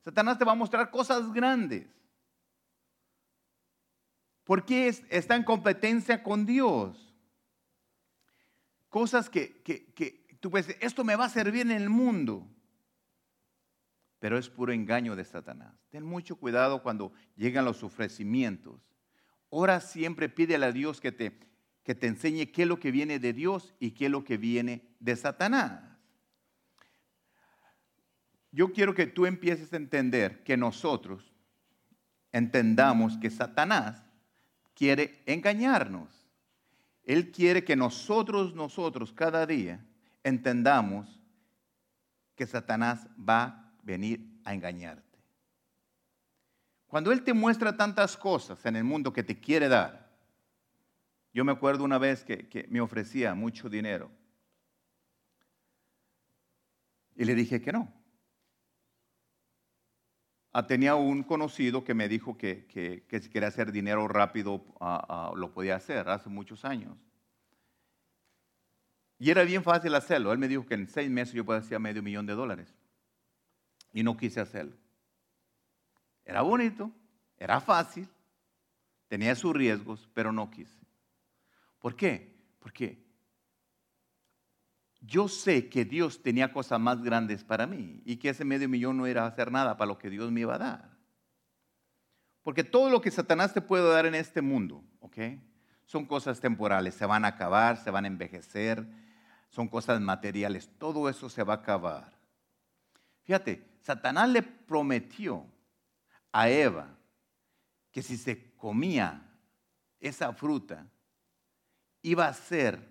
[0.00, 1.86] Satanás te va a mostrar cosas grandes.
[4.42, 7.09] Porque está en competencia con Dios
[8.90, 9.62] cosas que,
[10.40, 12.46] tú puedes decir, esto me va a servir en el mundo.
[14.18, 15.74] Pero es puro engaño de Satanás.
[15.88, 18.82] Ten mucho cuidado cuando llegan los ofrecimientos.
[19.48, 21.40] Ora siempre, pídele a Dios que te,
[21.82, 24.36] que te enseñe qué es lo que viene de Dios y qué es lo que
[24.36, 25.82] viene de Satanás.
[28.52, 31.32] Yo quiero que tú empieces a entender que nosotros
[32.32, 34.02] entendamos que Satanás
[34.74, 36.19] quiere engañarnos.
[37.04, 39.84] Él quiere que nosotros, nosotros, cada día,
[40.22, 41.20] entendamos
[42.36, 45.18] que Satanás va a venir a engañarte.
[46.86, 50.10] Cuando Él te muestra tantas cosas en el mundo que te quiere dar,
[51.32, 54.10] yo me acuerdo una vez que, me ofrecía mucho dinero
[57.14, 57.99] y le dije que no.
[60.52, 62.66] Ah, tenía un conocido que me dijo que,
[63.08, 66.96] si quería hacer dinero rápido ah, ah, lo podía hacer hace muchos años.
[69.18, 70.32] Y era bien fácil hacerlo.
[70.32, 72.74] Él me dijo que en seis meses yo podía hacer medio millón de dólares.
[73.92, 74.76] Y no quise hacerlo.
[76.24, 76.90] Era bonito,
[77.36, 78.08] era fácil,
[79.08, 80.80] tenía sus riesgos, pero no quise.
[81.78, 82.34] ¿Por qué?
[82.58, 83.09] Porque
[85.00, 88.96] yo sé que Dios tenía cosas más grandes para mí y que ese medio millón
[88.96, 90.90] no era hacer nada para lo que Dios me iba a dar.
[92.42, 95.18] Porque todo lo que Satanás te puede dar en este mundo, ¿ok?
[95.84, 98.86] Son cosas temporales, se van a acabar, se van a envejecer,
[99.48, 102.12] son cosas materiales, todo eso se va a acabar.
[103.22, 105.46] Fíjate, Satanás le prometió
[106.32, 106.88] a Eva
[107.90, 109.22] que si se comía
[109.98, 110.86] esa fruta,
[112.02, 112.89] iba a ser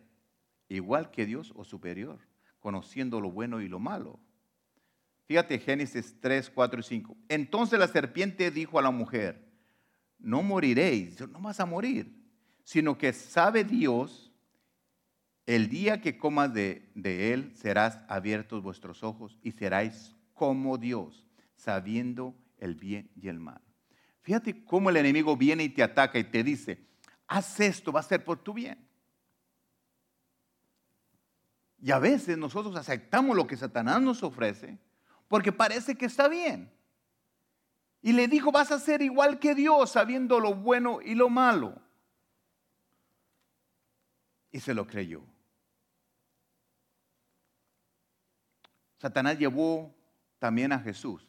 [0.70, 2.20] igual que Dios o superior,
[2.60, 4.20] conociendo lo bueno y lo malo.
[5.26, 7.18] Fíjate Génesis 3, 4 y 5.
[7.28, 9.48] Entonces la serpiente dijo a la mujer,
[10.18, 12.20] no moriréis, no vas a morir,
[12.64, 14.32] sino que sabe Dios,
[15.46, 22.36] el día que comas de, él serás abiertos vuestros ojos y seráis como Dios, sabiendo
[22.58, 23.62] el bien y el mal.
[24.22, 26.86] Fíjate cómo el enemigo viene y te ataca y te dice,
[27.28, 28.89] haz esto, va a ser por tu bien.
[31.82, 34.78] Y a veces nosotros aceptamos lo que Satanás nos ofrece
[35.30, 36.70] porque parece que está bien.
[38.02, 41.80] Y le dijo, vas a ser igual que Dios, sabiendo lo bueno y lo malo.
[44.52, 45.22] Y se lo creyó.
[48.98, 49.96] Satanás llevó
[50.40, 51.26] también a Jesús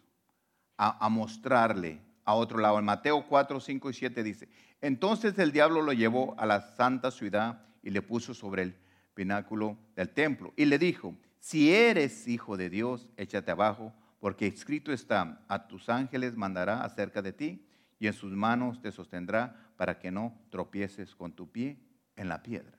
[0.76, 2.78] a, mostrarle a otro lado.
[2.78, 4.48] En Mateo 4, 5 y 7 dice,
[4.80, 8.76] entonces el diablo lo llevó a la santa ciudad y le puso sobre el
[9.14, 10.52] pináculo del templo.
[10.56, 15.88] Y le dijo, si eres hijo de Dios, échate abajo, porque escrito está, a tus
[15.88, 17.66] ángeles mandará acerca de ti
[17.98, 21.78] y en sus manos te sostendrá para que no tropieces con tu pie
[22.16, 22.78] en la piedra.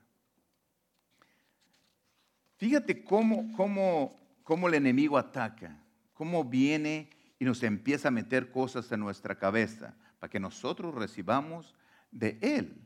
[2.58, 7.10] Fíjate cómo, cómo, cómo el enemigo ataca, cómo viene
[7.40, 11.74] y nos empieza a meter cosas en nuestra cabeza para que nosotros recibamos
[12.12, 12.80] de él.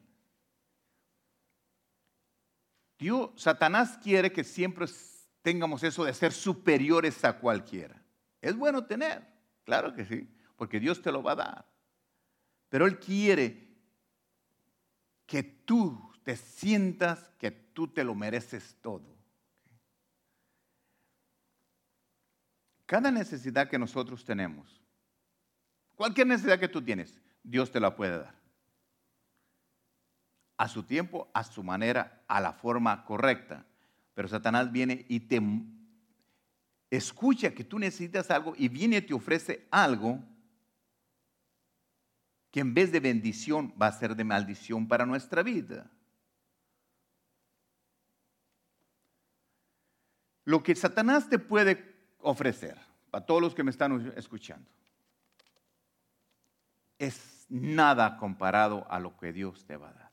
[2.97, 4.85] Dios, Satanás quiere que siempre
[5.41, 8.01] tengamos eso de ser superiores a cualquiera.
[8.41, 9.25] Es bueno tener,
[9.63, 11.65] claro que sí, porque Dios te lo va a dar.
[12.69, 13.65] Pero Él quiere
[15.25, 19.15] que tú te sientas que tú te lo mereces todo.
[22.85, 24.81] Cada necesidad que nosotros tenemos,
[25.95, 28.34] cualquier necesidad que tú tienes, Dios te la puede dar.
[30.58, 33.66] A su tiempo, a su manera, a la forma correcta.
[34.14, 35.41] Pero Satanás viene y te
[36.89, 40.24] escucha que tú necesitas algo y viene y te ofrece algo
[42.51, 45.91] que en vez de bendición va a ser de maldición para nuestra vida.
[50.45, 52.80] Lo que Satanás te puede ofrecer,
[53.12, 54.70] para todos los que me están escuchando,
[56.97, 60.05] es nada comparado a lo que Dios te va a dar.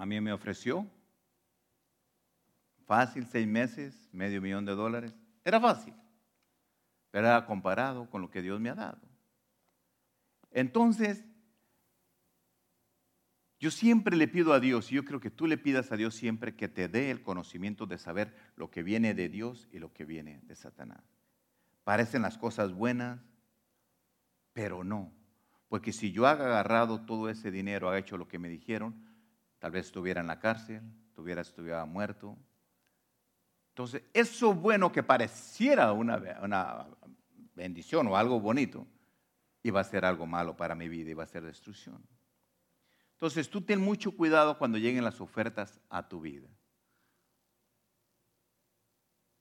[0.00, 0.90] A mí me ofreció
[2.86, 5.14] fácil seis meses, medio millón de dólares.
[5.44, 5.92] Era fácil,
[7.10, 8.98] pero era comparado con lo que Dios me ha dado.
[10.52, 11.22] Entonces,
[13.58, 16.14] yo siempre le pido a Dios, y yo creo que tú le pidas a Dios
[16.14, 19.92] siempre que te dé el conocimiento de saber lo que viene de Dios y lo
[19.92, 21.04] que viene de Satanás.
[21.84, 23.20] Parecen las cosas buenas,
[24.54, 25.12] pero no.
[25.68, 29.09] Porque si yo haga agarrado todo ese dinero, ha hecho lo que me dijeron,
[29.60, 30.82] tal vez estuviera en la cárcel,
[31.14, 32.36] tuviera, estuviera muerto.
[33.68, 36.88] Entonces, eso bueno que pareciera una, una
[37.54, 38.86] bendición o algo bonito,
[39.62, 42.04] iba a ser algo malo para mi vida, iba a ser destrucción.
[43.12, 46.48] Entonces tú ten mucho cuidado cuando lleguen las ofertas a tu vida.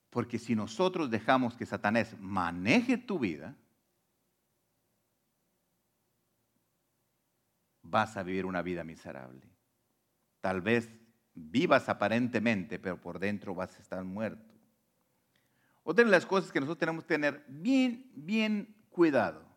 [0.10, 3.56] Porque si nosotros dejamos que Satanás maneje tu vida,
[7.82, 9.50] vas a vivir una vida miserable.
[10.42, 10.90] Tal vez
[11.34, 14.54] vivas aparentemente, pero por dentro vas a estar muerto.
[15.84, 19.50] Otra de las cosas que nosotros tenemos que tener bien, bien cuidado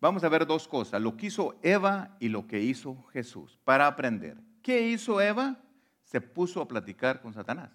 [0.00, 3.86] Vamos a ver dos cosas, lo que hizo Eva y lo que hizo Jesús, para
[3.86, 4.36] aprender.
[4.62, 5.56] ¿Qué hizo Eva?
[6.04, 7.70] Se puso a platicar con Satanás.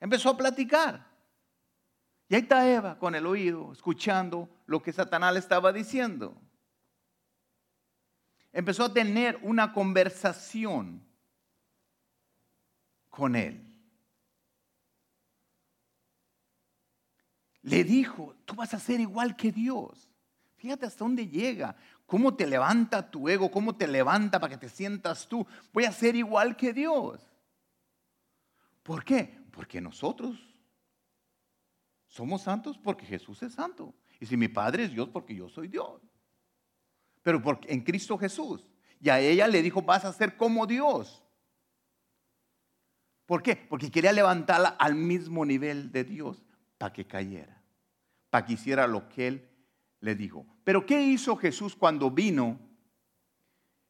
[0.00, 1.06] Empezó a platicar.
[2.28, 6.40] Y ahí está Eva con el oído, escuchando lo que Satanás le estaba diciendo.
[8.52, 11.02] Empezó a tener una conversación
[13.10, 13.68] con él.
[17.68, 20.08] le dijo, tú vas a ser igual que Dios.
[20.56, 21.76] Fíjate hasta dónde llega,
[22.06, 25.46] cómo te levanta tu ego, cómo te levanta para que te sientas tú.
[25.72, 27.20] Voy a ser igual que Dios.
[28.82, 29.38] ¿Por qué?
[29.52, 30.36] Porque nosotros
[32.06, 33.94] somos santos porque Jesús es santo.
[34.18, 36.00] Y si mi Padre es Dios, porque yo soy Dios.
[37.22, 38.66] Pero porque, en Cristo Jesús.
[39.00, 41.22] Y a ella le dijo, vas a ser como Dios.
[43.26, 43.56] ¿Por qué?
[43.56, 46.42] Porque quería levantarla al mismo nivel de Dios
[46.78, 47.62] para que cayera,
[48.30, 49.48] para que hiciera lo que él
[50.00, 50.46] le dijo.
[50.64, 52.58] Pero ¿qué hizo Jesús cuando vino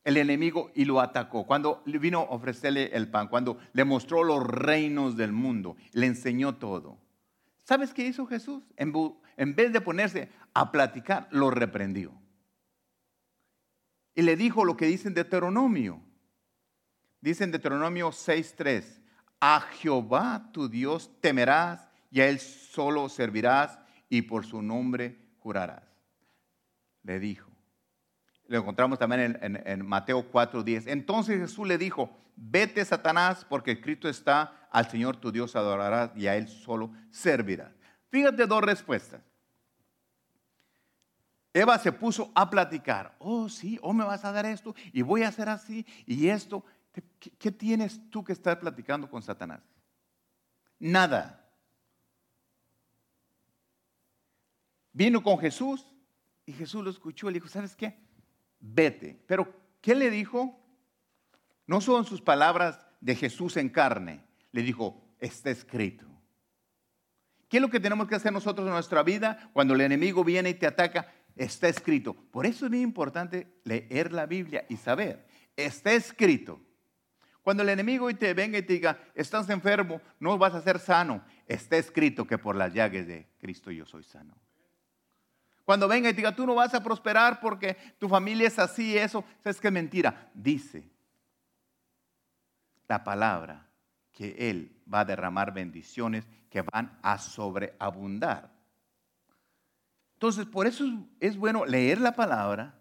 [0.09, 1.45] el enemigo y lo atacó.
[1.45, 6.57] Cuando vino a ofrecerle el pan, cuando le mostró los reinos del mundo, le enseñó
[6.57, 6.99] todo.
[7.65, 8.63] ¿Sabes qué hizo Jesús?
[8.77, 12.13] En vez de ponerse a platicar, lo reprendió.
[14.19, 16.03] Y le dijo lo que dice en Deuteronomio.
[17.21, 19.01] Dice en Deuteronomio 6.3,
[19.39, 25.85] a Jehová tu Dios temerás y a Él solo servirás y por su nombre jurarás.
[27.05, 27.49] Le dijo.
[28.49, 30.89] Lo encontramos también en, en- en Mateo 4.10.
[30.89, 36.27] Entonces Jesús le dijo, vete Satanás porque escrito está, al Señor tu Dios adorarás y
[36.27, 37.71] a Él solo servirás.
[38.11, 39.21] Fíjate dos respuestas.
[41.59, 43.17] Eva se puso a platicar.
[43.19, 46.65] Oh, sí, oh, me vas a dar esto y voy a hacer así y esto.
[47.39, 49.61] ¿Qué, tienes tú que estar platicando con Satanás?
[50.79, 51.45] Nada.
[54.93, 55.87] Vino con Jesús
[56.47, 57.99] y Jesús lo escuchó y le dijo, ¿sabes qué?
[58.61, 59.23] Vete.
[59.27, 60.59] Pero, ¿qué le dijo?
[61.67, 64.25] No son sus palabras de Jesús en carne.
[64.53, 66.07] Le dijo, está escrito.
[67.49, 70.51] ¿Qué es lo que tenemos que hacer nosotros en nuestra vida cuando el enemigo viene
[70.51, 71.13] y te ataca?
[71.39, 72.15] Está escrito.
[72.15, 75.27] Por eso es muy importante leer la Biblia y saber.
[75.57, 76.61] Está escrito.
[77.43, 81.25] Cuando el enemigo te venga y te diga, estás enfermo, no vas a ser sano,
[81.47, 84.37] está escrito que por las llagas de Cristo yo soy sano.
[85.65, 88.99] Cuando venga y te diga, tú no vas a prosperar porque tu familia es así,
[88.99, 90.31] eso, es que mentira.
[90.35, 90.91] Dice
[92.89, 93.67] la palabra
[94.13, 98.58] que Él va a derramar bendiciones que van a sobreabundar.
[100.19, 100.85] Entonces, por eso
[101.21, 102.75] es, bueno leer la palabra,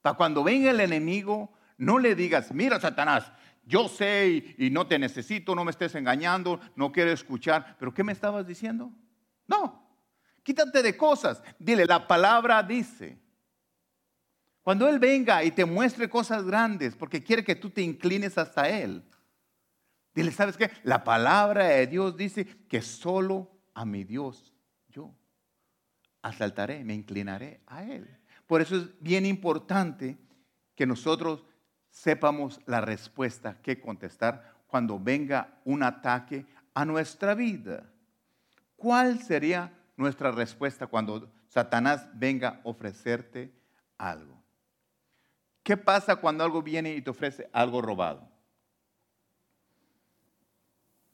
[0.00, 3.32] para cuando venga el enemigo, no le digas, mira Satanás,
[3.64, 7.92] yo sé y, y no te necesito, no me estés engañando, no quiero escuchar, pero
[7.92, 8.92] ¿qué me estabas diciendo?
[9.48, 9.90] No,
[10.44, 13.18] quítate de cosas, dile, la palabra dice.
[14.62, 18.68] Cuando Él venga y te muestre cosas grandes, porque quiere que tú te inclines hasta
[18.68, 19.02] Él,
[20.14, 20.70] dile, ¿sabes qué?
[20.84, 24.54] La palabra de Dios dice que solo a mi Dios
[24.90, 25.12] yo
[26.28, 28.08] asaltaré, me inclinaré a Él.
[28.46, 30.16] Por eso es bien importante
[30.74, 31.44] que nosotros
[31.90, 37.90] sepamos la respuesta que contestar cuando venga un ataque a nuestra vida.
[38.76, 43.52] ¿Cuál sería nuestra respuesta cuando Satanás venga a ofrecerte
[43.96, 44.40] algo?
[45.62, 48.28] ¿Qué pasa cuando algo viene y te ofrece algo robado?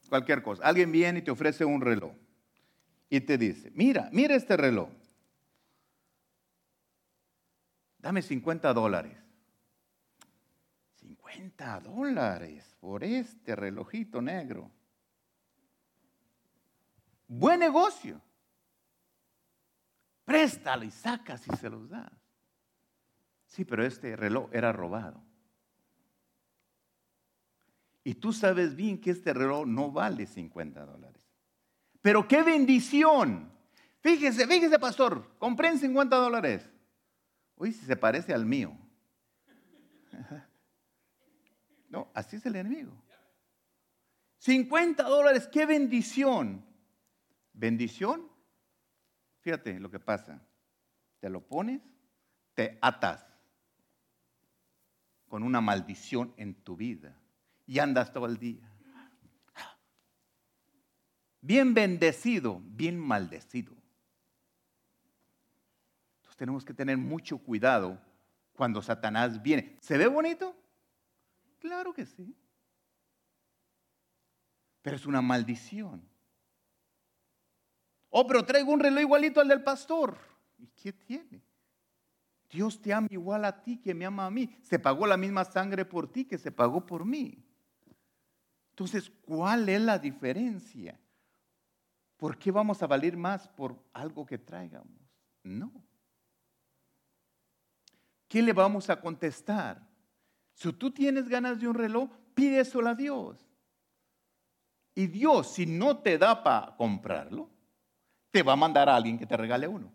[0.09, 0.63] Cualquier cosa.
[0.65, 2.13] Alguien viene y te ofrece un reloj
[3.09, 4.89] y te dice, mira, mira este reloj.
[8.05, 9.17] Dame 50 dólares.
[11.01, 14.71] 50 dólares por este relojito negro.
[17.27, 18.21] Buen negocio.
[20.23, 22.13] Préstalo y sacas y se los das.
[23.47, 25.25] Sí, pero este reloj era robado.
[28.03, 31.27] Y tú sabes bien que este reloj no vale 50 dólares.
[32.03, 33.51] Pero qué bendición.
[34.01, 36.74] Fíjese, fíjese, pastor, compré en 50 dólares.
[37.57, 38.77] Uy, si se parece al mío.
[41.91, 42.93] No, así es el enemigo.
[44.39, 46.67] 50 dólares, qué bendición.
[47.53, 48.29] Bendición,
[49.43, 50.45] fíjate lo que pasa.
[51.21, 51.81] Te lo pones,
[52.55, 53.25] te atas
[55.29, 57.17] con una maldición en tu vida
[57.65, 58.69] y andas todo el día.
[61.41, 63.84] Bien bendecido, bien maldecido.
[66.37, 68.01] Tenemos que tener mucho cuidado
[68.55, 69.77] cuando Satanás viene.
[69.81, 70.57] ¿Se ve bonito?
[71.59, 72.37] Claro que sí.
[74.83, 76.07] Pero es una maldición.
[78.11, 80.17] Oh, pero traigo un reloj igualito al del pastor.
[80.59, 81.43] ¿Y qué tiene?
[82.51, 84.57] Dios te ama igual a ti que me ama a mí.
[84.63, 87.45] Se pagó la misma sangre por ti que se pagó por mí.
[88.71, 90.99] Entonces, ¿cuál es la diferencia?
[92.17, 95.01] ¿Por qué vamos a valer más por algo que traigamos?
[95.43, 95.73] No.
[98.35, 99.81] ¿Qué le vamos a contestar?
[100.55, 103.47] Si tú tienes ganas de un reloj, pídeselo a Dios.
[104.93, 107.49] Y Dios, si no te da para comprarlo,
[108.33, 109.95] te va a mandar a alguien que te regale uno.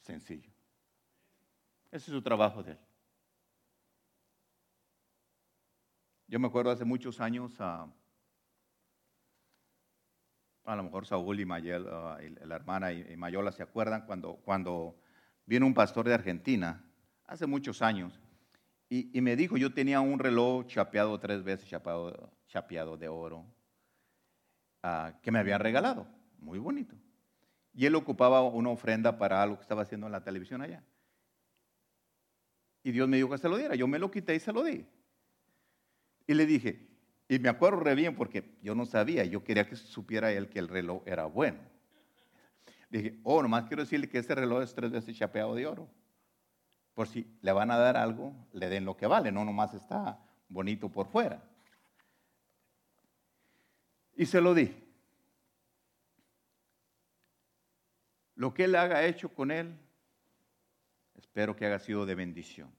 [0.00, 0.50] Sencillo.
[1.90, 2.78] Ese es su trabajo de él.
[6.26, 7.86] Yo me acuerdo hace muchos años, a,
[10.64, 11.86] a lo mejor Saúl y, Mayel,
[12.24, 14.96] y la hermana y Mayola se acuerdan cuando, cuando
[15.46, 16.84] vino un pastor de Argentina,
[17.26, 18.20] hace muchos años,
[18.88, 23.44] y, me dijo, yo tenía un reloj chapeado tres veces, chapeado, de oro,
[24.84, 26.06] uh, que me habían regalado,
[26.38, 26.94] muy bonito.
[27.74, 30.84] Y él ocupaba una ofrenda para algo que estaba haciendo en la televisión allá.
[32.84, 33.74] Y Dios me dijo que se lo diera.
[33.74, 34.86] Yo me lo quité y se lo di.
[36.28, 36.88] Y le dije,
[37.28, 40.60] y me acuerdo re bien porque yo no sabía, yo quería que supiera él que
[40.60, 41.58] el reloj era bueno.
[42.88, 45.88] Dije, oh, nomás quiero decirle que ese reloj es tres veces chapeado de oro.
[46.94, 50.18] Por si le van a dar algo, le den lo que vale, no nomás está
[50.48, 51.42] bonito por fuera.
[54.14, 54.74] Y se lo di.
[58.34, 59.78] Lo que él haga hecho con él,
[61.16, 62.70] espero que haya sido de bendición.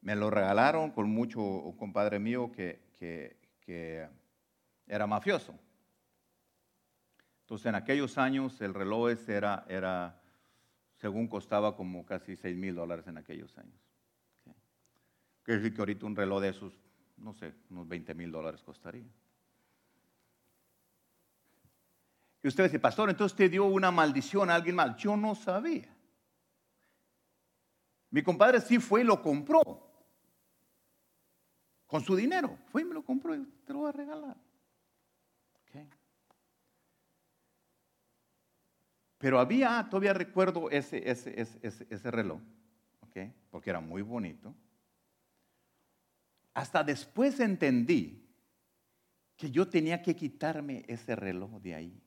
[0.00, 4.06] Me lo regalaron con mucho un compadre mío que, que, que
[4.86, 5.58] era mafioso.
[7.44, 10.18] Entonces en aquellos años el reloj ese era, era
[10.96, 13.78] según costaba como casi 6 mil dólares en aquellos años.
[15.42, 16.72] Quiere decir que ahorita un reloj de esos,
[17.18, 19.04] no sé, unos 20 mil dólares costaría.
[22.42, 24.96] Y usted dice, pastor, entonces te dio una maldición a alguien mal.
[24.96, 25.94] Yo no sabía.
[28.08, 29.60] Mi compadre sí fue y lo compró.
[31.86, 32.58] Con su dinero.
[32.66, 34.36] Fue y me lo compró y te lo voy a regalar.
[35.68, 35.90] Okay.
[39.24, 42.42] Pero había, todavía recuerdo ese, ese, ese, ese reloj,
[43.00, 44.54] okay, porque era muy bonito.
[46.52, 48.22] Hasta después entendí
[49.34, 52.02] que yo tenía que quitarme ese reloj de ahí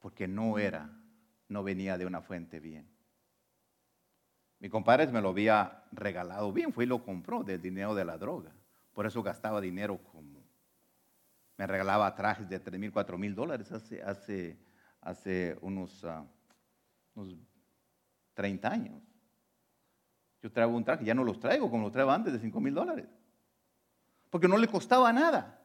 [0.00, 0.90] porque no era,
[1.48, 2.86] no venía de una fuente bien.
[4.58, 8.18] Mi compadre me lo había regalado bien, fue y lo compró del dinero de la
[8.18, 8.52] droga.
[8.92, 10.44] Por eso gastaba dinero como...
[11.56, 14.58] Me regalaba trajes de 3 mil, 4 mil dólares hace, hace,
[15.00, 16.26] hace unos, uh,
[17.14, 17.34] unos
[18.34, 19.02] 30 años.
[20.42, 22.74] Yo traigo un traje, ya no los traigo como los traía antes de 5 mil
[22.74, 23.06] dólares.
[24.30, 25.60] Porque no le costaba nada.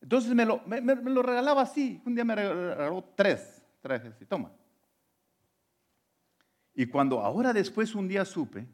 [0.00, 2.02] Entonces me lo, me, me lo, regalaba así.
[2.06, 4.50] Un día me regaló tres trajes y toma.
[6.74, 8.66] Y cuando ahora después un día supe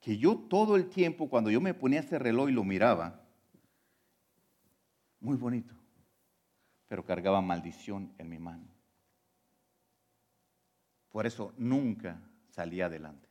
[0.00, 3.22] que yo todo el tiempo, cuando yo me ponía ese reloj y lo miraba,
[5.20, 5.74] muy bonito,
[6.88, 8.66] pero cargaba maldición en mi mano.
[11.10, 13.28] Por eso nunca salía adelante.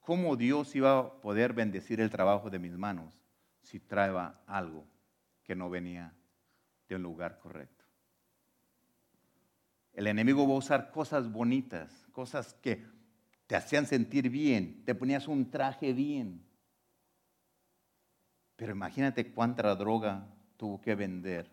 [0.00, 3.20] ¿Cómo Dios iba a poder bendecir el trabajo de mis manos
[3.66, 4.86] si traeba algo
[5.42, 6.14] que no venía
[6.88, 7.84] de un lugar correcto.
[9.92, 12.84] El enemigo va a usar cosas bonitas, cosas que
[13.46, 16.44] te hacían sentir bien, te ponías un traje bien.
[18.56, 20.26] Pero imagínate cuánta droga
[20.56, 21.50] tuvo que vender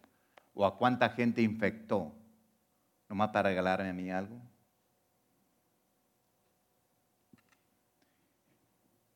[0.54, 2.14] o a cuánta gente infectó,
[3.10, 4.40] nomás para regalarme a mí algo.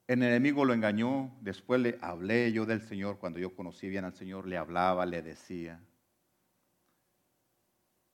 [0.08, 4.14] El enemigo lo engañó, después le hablé yo del Señor, cuando yo conocí bien al
[4.14, 5.82] Señor, le hablaba, le decía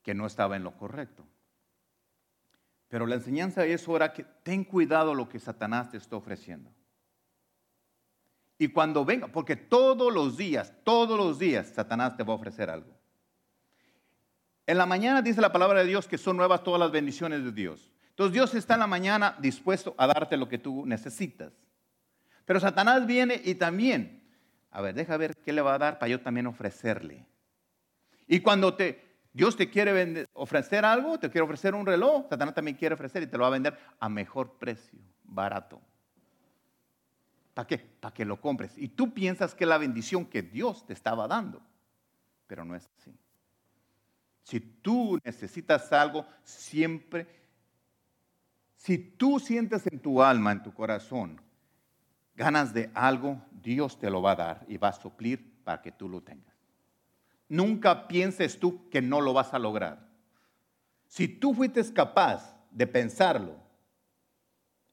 [0.02, 1.26] que no estaba en lo correcto.
[2.90, 6.72] Pero la enseñanza es ahora que ten cuidado lo que Satanás te está ofreciendo.
[8.58, 12.70] Y cuando venga, porque todos los días, todos los días Satanás te va a ofrecer
[12.70, 12.94] algo.
[14.66, 17.52] En la mañana dice la palabra de Dios que son nuevas todas las bendiciones de
[17.52, 17.92] Dios.
[18.10, 21.52] Entonces Dios está en la mañana dispuesto a darte lo que tú necesitas.
[22.46, 24.24] Pero Satanás viene y también,
[24.72, 27.26] a ver, deja ver qué le va a dar para yo también ofrecerle.
[28.28, 32.78] Y cuando te, Dios te quiere ofrecer algo, te quiere ofrecer un reloj, Satanás también
[32.78, 35.82] quiere ofrecer y te lo va a vender a mejor precio, barato.
[37.54, 37.78] ¿Para qué?
[37.78, 38.78] Para que lo compres.
[38.78, 41.62] Y tú piensas que la bendición que Dios te estaba dando,
[42.48, 43.16] pero no es así.
[44.44, 47.28] Si tú necesitas algo, siempre,
[48.76, 51.40] si tú sientes en tu alma, en tu corazón,
[52.36, 55.92] ganas de algo, Dios te lo va a dar y va a suplir para que
[55.92, 56.54] tú lo tengas.
[57.48, 60.10] Nunca pienses tú que no lo vas a lograr.
[61.06, 63.56] Si tú fuiste capaz de pensarlo,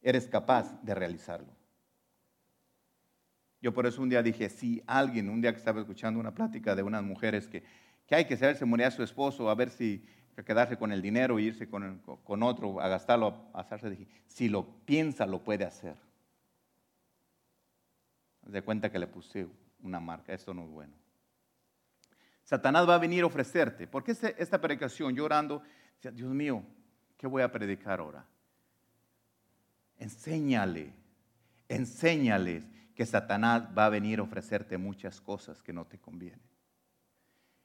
[0.03, 1.60] eres capaz de realizarlo.
[3.61, 6.75] Yo por eso un día dije, si alguien, un día que estaba escuchando una plática
[6.75, 7.63] de unas mujeres que,
[8.07, 10.05] que hay que saber si moría su esposo, a ver si
[10.47, 14.49] quedarse con el dinero e irse con, con otro, a gastarlo, a hacerse, dije, si
[14.49, 15.97] lo piensa, lo puede hacer
[18.51, 19.47] de cuenta que le puse
[19.83, 20.95] una marca, esto no es bueno.
[22.45, 23.87] Satanás va a venir a ofrecerte.
[23.87, 25.15] porque este, esta predicación?
[25.15, 25.63] Llorando,
[26.03, 26.65] Dios mío,
[27.17, 28.27] ¿qué voy a predicar ahora?
[29.99, 30.93] Enséñale,
[31.69, 32.65] enséñales
[33.01, 36.43] que Satanás va a venir a ofrecerte muchas cosas que no te convienen.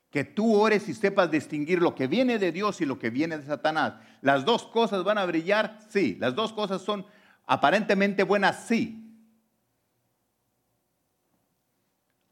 [0.09, 3.37] Que tú ores y sepas distinguir lo que viene de Dios y lo que viene
[3.37, 3.95] de Satanás.
[4.21, 6.15] Las dos cosas van a brillar, sí.
[6.21, 7.05] Las dos cosas son
[7.45, 9.13] aparentemente buenas, sí.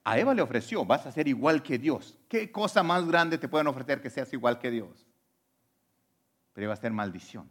[0.06, 2.18] A Eva le ofreció, vas a ser igual que Dios.
[2.30, 5.06] ¿Qué cosa más grande te pueden ofrecer que seas igual que Dios?
[6.54, 7.50] pero iba a ser maldición.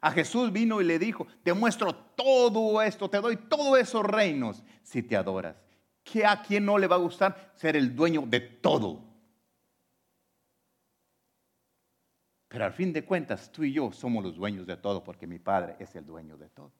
[0.00, 4.62] A Jesús vino y le dijo, te muestro todo esto, te doy todos esos reinos
[4.82, 5.56] si te adoras.
[6.02, 9.04] ¿Qué a quién no le va a gustar ser el dueño de todo?
[12.48, 15.38] Pero al fin de cuentas, tú y yo somos los dueños de todo porque mi
[15.38, 16.72] Padre es el dueño de todo.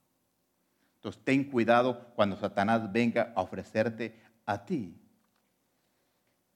[0.96, 5.00] Entonces, ten cuidado cuando Satanás venga a ofrecerte a ti.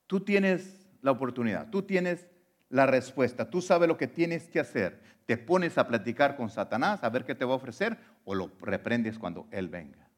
[0.07, 2.27] Tú tienes la oportunidad, tú tienes
[2.69, 5.01] la respuesta, tú sabes lo que tienes que hacer.
[5.27, 8.53] Te pones a platicar con Satanás a ver qué te va a ofrecer o lo
[8.61, 10.09] reprendes cuando Él venga.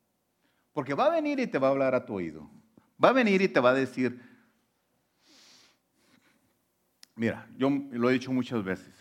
[0.73, 2.51] Porque va a venir y te va a hablar a tu oído.
[3.02, 4.20] Va a venir y te va a decir,
[7.14, 8.94] mira, yo lo he dicho muchas veces.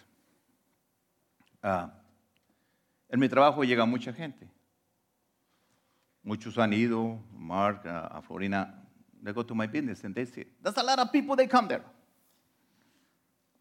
[1.62, 1.94] Ah,
[3.10, 4.50] en mi trabajo llega mucha gente.
[6.22, 8.84] Muchos han ido, Mark, a, a Florina,
[9.24, 11.68] they go to my business and they say, there's a lot of people they come
[11.68, 11.84] there.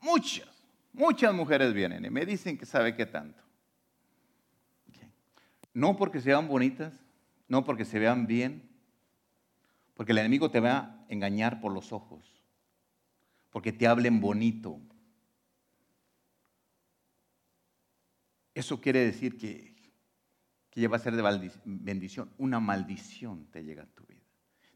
[0.04, 0.46] Muchas,
[0.92, 3.42] muchas mujeres vienen y me dicen que sabe qué tanto.
[5.72, 6.92] No porque sean bonitas,
[7.48, 8.68] no porque se vean bien,
[9.94, 12.22] porque el enemigo te va a engañar por los ojos,
[13.50, 14.78] porque te hablen bonito.
[18.54, 19.74] Eso quiere decir que,
[20.68, 22.30] que ya va a ser de bendición.
[22.36, 24.20] Una maldición te llega a tu vida.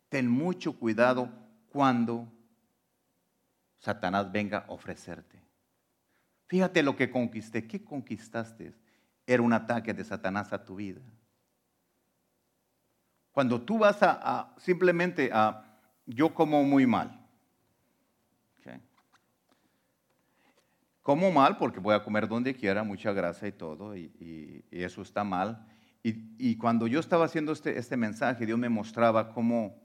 [0.09, 1.31] Ten mucho cuidado
[1.69, 2.33] cuando
[3.79, 5.43] Satanás venga a ofrecerte.
[6.47, 7.67] Fíjate lo que conquisté.
[7.67, 8.75] ¿Qué conquistaste?
[9.27, 11.01] Era un ataque de Satanás a tu vida.
[13.33, 17.25] Cuando tú vas a, simplemente a, yo como muy mal.
[21.03, 25.25] Como mal porque voy a comer donde quiera, mucha grasa y todo, y, eso está
[25.25, 25.67] mal.
[26.03, 29.81] Y, cuando yo estaba haciendo este, este mensaje, Dios me mostraba cómo,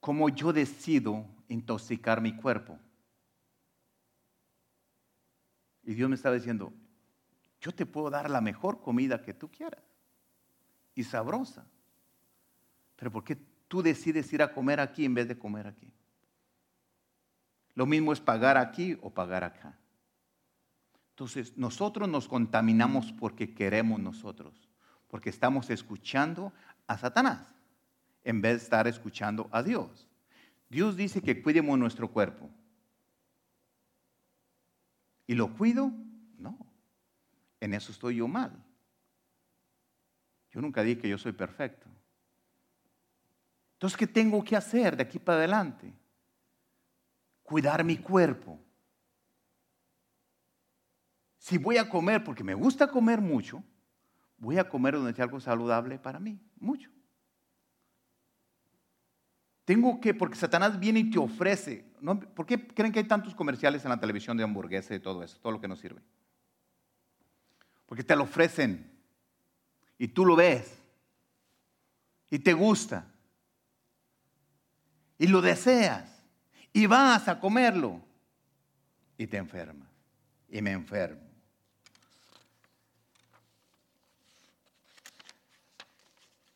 [0.00, 2.78] cómo yo decido intoxicar mi cuerpo.
[5.84, 6.72] Y Dios me estaba diciendo,
[7.60, 9.82] yo te puedo dar la mejor comida que tú quieras
[10.94, 11.66] y sabrosa.
[12.96, 13.36] Pero ¿por qué
[13.68, 15.92] tú decides ir a comer aquí en vez de comer aquí?
[17.74, 19.78] Lo mismo es pagar aquí o pagar acá.
[21.10, 24.68] Entonces, nosotros nos contaminamos porque queremos nosotros,
[25.08, 26.52] porque estamos escuchando
[26.86, 27.54] a Satanás
[28.24, 30.08] en vez de estar escuchando a Dios.
[30.68, 32.50] Dios dice que cuidemos nuestro cuerpo.
[35.26, 35.92] ¿Y lo cuido?
[36.38, 36.58] No.
[37.60, 38.52] En eso estoy yo mal.
[40.50, 41.88] Yo nunca dije que yo soy perfecto.
[43.74, 45.92] Entonces, ¿qué tengo que hacer de aquí para adelante?
[47.42, 48.58] Cuidar mi cuerpo.
[51.38, 53.62] Si voy a comer, porque me gusta comer mucho,
[54.38, 56.93] voy a comer donde sea algo saludable para mí, mucho.
[59.64, 61.84] Tengo que, porque Satanás viene y te ofrece.
[62.00, 62.20] ¿no?
[62.20, 65.38] ¿Por qué creen que hay tantos comerciales en la televisión de hamburguesa y todo eso,
[65.40, 66.02] todo lo que nos sirve?
[67.86, 68.90] Porque te lo ofrecen
[69.98, 70.78] y tú lo ves
[72.30, 73.06] y te gusta
[75.18, 76.22] y lo deseas
[76.72, 78.02] y vas a comerlo
[79.16, 79.88] y te enfermas
[80.48, 81.22] y me enfermo.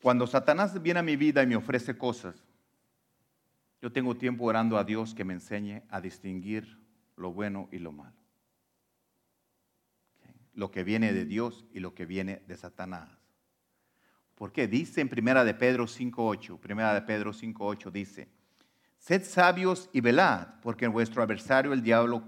[0.01, 2.35] Cuando Satanás viene a mi vida y me ofrece cosas,
[3.81, 6.79] yo tengo tiempo orando a Dios que me enseñe a distinguir
[7.15, 8.17] lo bueno y lo malo.
[10.53, 13.09] Lo que viene de Dios y lo que viene de Satanás.
[14.35, 18.29] Porque dice en Primera de Pedro 5.8, Primera de Pedro 5.8 dice,
[18.97, 22.23] Sed sabios y velad, porque vuestro adversario, el diablo,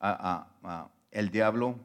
[0.00, 1.80] ah, ah, ah, el diablo,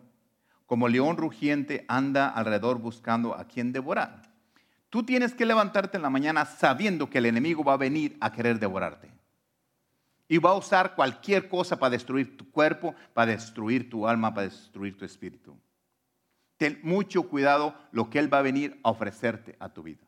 [0.68, 4.21] como león rugiente, anda alrededor buscando a quien devorar.
[4.92, 8.34] Tú tienes que levantarte en la mañana sabiendo que el enemigo va a venir a
[8.34, 9.10] querer devorarte.
[10.28, 14.50] Y va a usar cualquier cosa para destruir tu cuerpo, para destruir tu alma, para
[14.50, 15.58] destruir tu espíritu.
[16.58, 20.06] Ten mucho cuidado lo que él va a venir a ofrecerte a tu vida.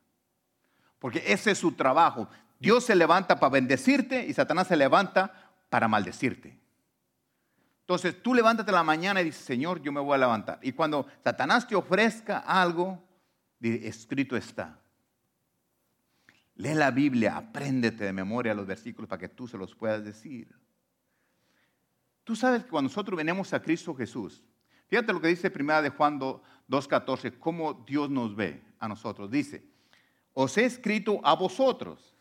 [0.99, 2.27] Porque ese es su trabajo.
[2.59, 5.31] Dios se levanta para bendecirte y Satanás se levanta
[5.69, 6.59] para maldecirte.
[7.79, 10.59] Entonces tú levántate en la mañana y dices, Señor, yo me voy a levantar.
[10.61, 13.01] Y cuando Satanás te ofrezca algo,
[13.63, 14.79] escrito está.
[16.55, 20.53] Lee la Biblia, apréndete de memoria los versículos para que tú se los puedas decir.
[22.23, 24.43] Tú sabes que cuando nosotros venimos a Cristo Jesús,
[24.87, 29.29] fíjate lo que dice primera de Juan 2.14, cómo Dios nos ve a nosotros.
[29.31, 29.63] Dice,
[30.33, 32.13] os he escrito a vosotros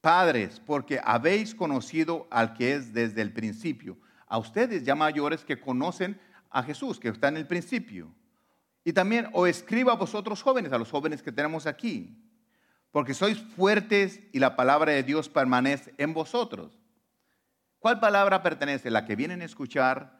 [0.00, 3.98] Padres, porque habéis conocido al que es desde el principio.
[4.26, 6.20] A ustedes ya mayores que conocen
[6.50, 8.14] a Jesús, que está en el principio.
[8.84, 12.16] Y también os escribo a vosotros jóvenes, a los jóvenes que tenemos aquí,
[12.90, 16.78] porque sois fuertes y la palabra de Dios permanece en vosotros.
[17.78, 18.90] ¿Cuál palabra pertenece?
[18.90, 20.18] La que vienen a escuchar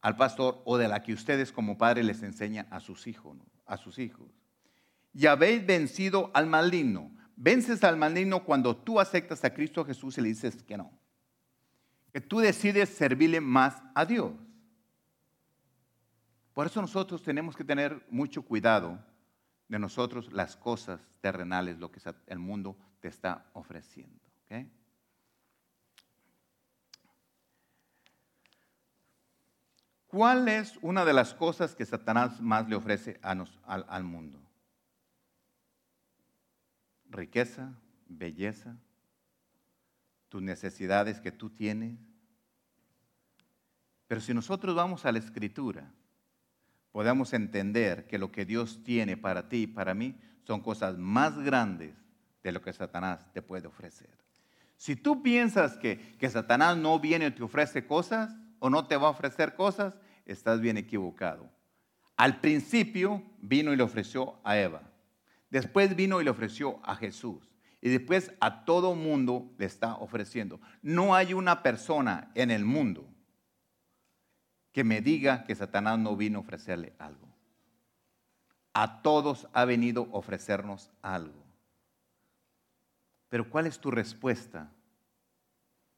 [0.00, 3.76] al pastor o de la que ustedes como padres les enseñan a sus hijos, a
[3.76, 4.28] sus hijos.
[5.14, 7.10] Y habéis vencido al maligno.
[7.36, 10.90] Vences al maligno cuando tú aceptas a Cristo Jesús y le dices que no.
[12.12, 14.32] Que tú decides servirle más a Dios.
[16.52, 18.98] Por eso nosotros tenemos que tener mucho cuidado
[19.68, 24.20] de nosotros las cosas terrenales, lo que el mundo te está ofreciendo.
[24.44, 24.66] ¿ok?
[30.06, 34.38] ¿Cuál es una de las cosas que Satanás más le ofrece al mundo?
[37.08, 37.72] Riqueza,
[38.06, 38.76] belleza,
[40.28, 41.98] tus necesidades que tú tienes.
[44.06, 45.90] Pero si nosotros vamos a la escritura,
[46.92, 50.14] podemos entender que lo que Dios tiene para ti y para mí
[50.44, 51.94] son cosas más grandes
[52.42, 54.10] de lo que Satanás te puede ofrecer.
[54.76, 58.96] Si tú piensas que, que Satanás no viene y te ofrece cosas o no te
[58.96, 61.48] va a ofrecer cosas, estás bien equivocado.
[62.16, 64.82] Al principio vino y le ofreció a Eva.
[65.50, 67.52] Después vino y le ofreció a Jesús.
[67.80, 70.60] Y después a todo mundo le está ofreciendo.
[70.82, 73.11] No hay una persona en el mundo
[74.72, 77.28] que me diga que Satanás no vino a ofrecerle algo.
[78.72, 81.44] A todos ha venido a ofrecernos algo.
[83.28, 84.70] Pero ¿cuál es tu respuesta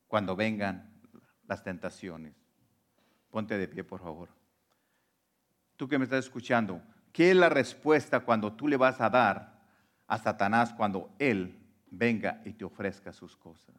[0.09, 0.93] cuando vengan
[1.47, 2.35] las tentaciones?
[3.31, 4.29] Ponte de pie, por favor.
[5.77, 6.83] Tú que me estás escuchando,
[7.13, 9.61] ¿qué es la respuesta cuando tú le vas a dar
[10.07, 11.59] a Satanás cuando él
[11.91, 13.75] venga y te ofrezca sus cosas?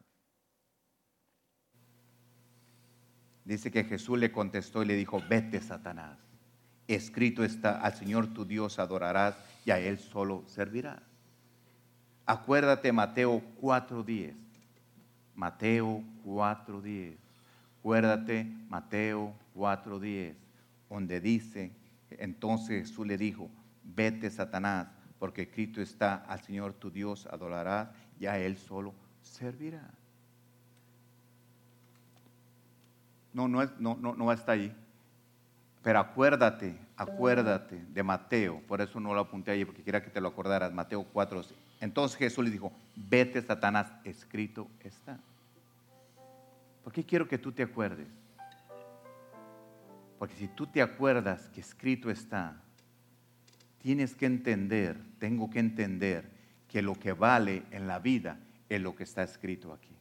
[3.46, 6.18] Dice que Jesús le contestó y le dijo, vete Satanás.
[6.88, 11.00] Escrito está, al Señor tu Dios adorarás y a Él solo servirás.
[12.26, 14.34] Acuérdate Mateo 4.10.
[15.36, 17.14] Mateo 4.10.
[17.78, 20.34] Acuérdate Mateo 4.10,
[20.90, 21.70] donde dice,
[22.10, 23.48] entonces Jesús le dijo,
[23.84, 24.88] vete Satanás,
[25.20, 28.92] porque escrito está, al Señor tu Dios adorarás y a Él solo
[29.22, 30.05] servirás.
[33.36, 34.74] No, no, no, no está ahí.
[35.82, 38.62] Pero acuérdate, acuérdate de Mateo.
[38.66, 40.72] Por eso no lo apunté ahí, porque quería que te lo acordaras.
[40.72, 41.42] Mateo 4.
[41.82, 45.18] Entonces Jesús le dijo, vete Satanás, escrito está.
[46.82, 48.08] ¿Por qué quiero que tú te acuerdes?
[50.18, 52.56] Porque si tú te acuerdas que escrito está,
[53.82, 56.24] tienes que entender, tengo que entender
[56.68, 58.38] que lo que vale en la vida
[58.70, 59.95] es lo que está escrito aquí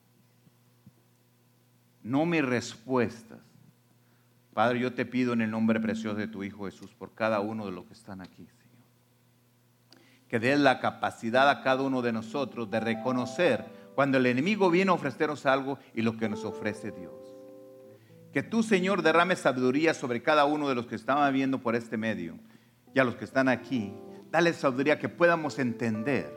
[2.05, 3.39] no mis respuestas.
[4.53, 7.65] Padre, yo te pido en el nombre precioso de tu Hijo Jesús por cada uno
[7.65, 8.85] de los que están aquí, Señor.
[10.29, 13.65] Que des la capacidad a cada uno de nosotros de reconocer
[13.95, 17.11] cuando el enemigo viene a ofrecernos algo y lo que nos ofrece Dios.
[18.31, 21.97] Que tú, Señor, derrame sabiduría sobre cada uno de los que estaban viendo por este
[21.97, 22.37] medio
[22.93, 23.91] y a los que están aquí.
[24.29, 26.31] Dale sabiduría que podamos entender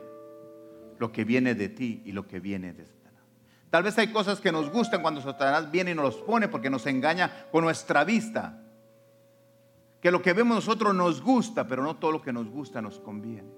[0.97, 2.98] lo que viene de ti y lo que viene de Satanás.
[3.69, 6.69] Tal vez hay cosas que nos gustan cuando Satanás viene y nos los pone porque
[6.69, 8.63] nos engaña con nuestra vista.
[10.01, 12.99] Que lo que vemos nosotros nos gusta, pero no todo lo que nos gusta nos
[12.99, 13.51] conviene.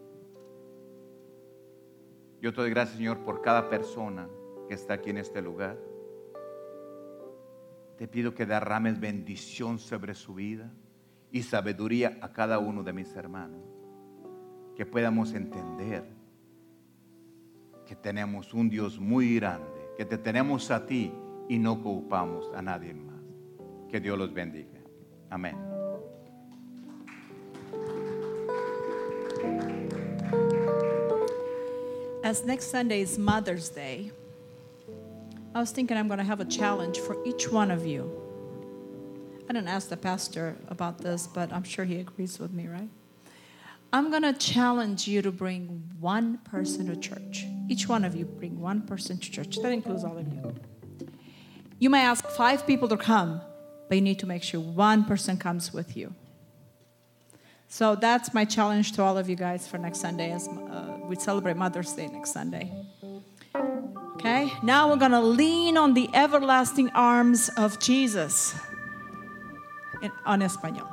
[2.41, 4.27] Yo te doy gracias, Señor, por cada persona
[4.67, 5.77] que está aquí en este lugar.
[7.97, 10.71] Te pido que derrames bendición sobre su vida
[11.31, 13.61] y sabiduría a cada uno de mis hermanos.
[14.75, 16.03] Que podamos entender
[17.85, 21.13] que tenemos un Dios muy grande que te tenemos a ti
[21.47, 21.79] y no
[22.55, 23.21] a nadie más.
[23.87, 24.81] Que Dios los bendiga.
[25.29, 25.55] Amén.
[32.23, 34.11] As next Sunday is Mother's Day,
[35.53, 38.09] I was thinking I'm going to have a challenge for each one of you.
[39.47, 42.89] I didn't ask the pastor about this, but I'm sure he agrees with me, right?
[43.93, 47.45] I'm going to challenge you to bring one person to church.
[47.71, 49.55] Each one of you bring one person to church.
[49.61, 50.53] That includes all of you.
[51.79, 53.39] You may ask five people to come,
[53.87, 56.13] but you need to make sure one person comes with you.
[57.69, 61.15] So that's my challenge to all of you guys for next Sunday as uh, we
[61.15, 62.69] celebrate Mother's Day next Sunday.
[64.15, 68.53] Okay, now we're going to lean on the everlasting arms of Jesus
[70.01, 70.90] in, on español.